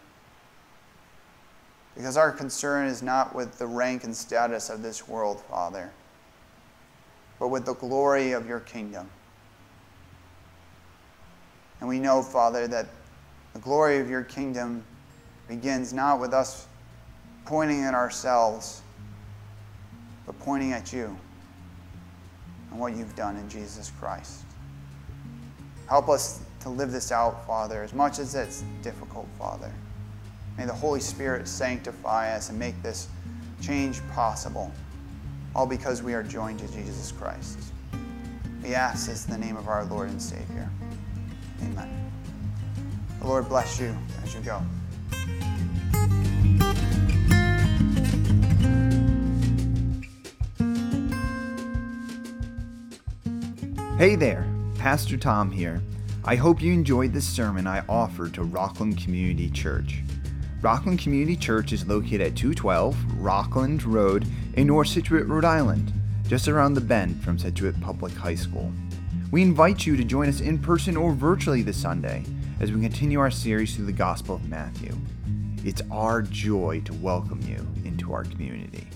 Because 1.94 2.16
our 2.16 2.32
concern 2.32 2.86
is 2.86 3.02
not 3.02 3.34
with 3.34 3.58
the 3.58 3.66
rank 3.66 4.04
and 4.04 4.16
status 4.16 4.70
of 4.70 4.82
this 4.82 5.06
world, 5.06 5.40
Father, 5.40 5.90
but 7.38 7.48
with 7.48 7.66
the 7.66 7.74
glory 7.74 8.32
of 8.32 8.48
your 8.48 8.60
kingdom. 8.60 9.08
And 11.80 11.88
we 11.88 11.98
know, 11.98 12.22
Father, 12.22 12.66
that 12.68 12.86
the 13.52 13.58
glory 13.58 13.98
of 13.98 14.08
your 14.08 14.22
kingdom 14.22 14.84
begins 15.48 15.92
not 15.92 16.20
with 16.20 16.32
us 16.32 16.66
pointing 17.44 17.82
at 17.82 17.94
ourselves, 17.94 18.82
but 20.26 20.38
pointing 20.40 20.72
at 20.72 20.92
you 20.92 21.16
and 22.70 22.80
what 22.80 22.96
you've 22.96 23.14
done 23.16 23.36
in 23.36 23.48
Jesus 23.48 23.92
Christ. 24.00 24.44
Help 25.88 26.08
us 26.08 26.40
to 26.60 26.68
live 26.68 26.92
this 26.92 27.12
out, 27.12 27.46
Father, 27.46 27.82
as 27.82 27.92
much 27.92 28.18
as 28.18 28.34
it's 28.34 28.64
difficult, 28.82 29.26
Father. 29.38 29.70
May 30.56 30.66
the 30.66 30.72
Holy 30.72 31.00
Spirit 31.00 31.48
sanctify 31.48 32.34
us 32.34 32.50
and 32.50 32.58
make 32.58 32.80
this 32.82 33.08
change 33.60 34.00
possible, 34.12 34.72
all 35.54 35.66
because 35.66 36.02
we 36.02 36.14
are 36.14 36.22
joined 36.22 36.60
to 36.60 36.68
Jesus 36.68 37.12
Christ. 37.12 37.58
We 38.62 38.74
ask 38.74 39.08
this 39.08 39.26
in 39.26 39.32
the 39.32 39.38
name 39.38 39.56
of 39.56 39.68
our 39.68 39.84
Lord 39.84 40.08
and 40.10 40.22
Savior. 40.22 40.70
Amen. 41.62 42.10
The 43.20 43.26
Lord 43.26 43.48
bless 43.48 43.80
you 43.80 43.96
as 44.22 44.34
you 44.34 44.40
go. 44.40 44.62
Hey 54.02 54.16
there, 54.16 54.44
Pastor 54.78 55.16
Tom 55.16 55.48
here. 55.48 55.80
I 56.24 56.34
hope 56.34 56.60
you 56.60 56.72
enjoyed 56.72 57.12
this 57.12 57.24
sermon 57.24 57.68
I 57.68 57.84
offered 57.88 58.34
to 58.34 58.42
Rockland 58.42 58.98
Community 58.98 59.48
Church. 59.48 60.02
Rockland 60.60 60.98
Community 60.98 61.36
Church 61.36 61.72
is 61.72 61.86
located 61.86 62.20
at 62.22 62.34
212 62.34 62.96
Rockland 63.18 63.84
Road 63.84 64.26
in 64.54 64.66
North 64.66 64.88
Scituate, 64.88 65.28
Rhode 65.28 65.44
Island, 65.44 65.92
just 66.26 66.48
around 66.48 66.74
the 66.74 66.80
bend 66.80 67.22
from 67.22 67.38
Scituate 67.38 67.80
Public 67.80 68.12
High 68.12 68.34
School. 68.34 68.72
We 69.30 69.40
invite 69.40 69.86
you 69.86 69.96
to 69.96 70.02
join 70.02 70.28
us 70.28 70.40
in 70.40 70.58
person 70.58 70.96
or 70.96 71.12
virtually 71.12 71.62
this 71.62 71.80
Sunday 71.80 72.24
as 72.58 72.72
we 72.72 72.80
continue 72.80 73.20
our 73.20 73.30
series 73.30 73.76
through 73.76 73.86
the 73.86 73.92
Gospel 73.92 74.34
of 74.34 74.48
Matthew. 74.48 74.96
It's 75.64 75.82
our 75.92 76.22
joy 76.22 76.82
to 76.86 76.94
welcome 76.94 77.40
you 77.42 77.64
into 77.84 78.12
our 78.12 78.24
community. 78.24 78.88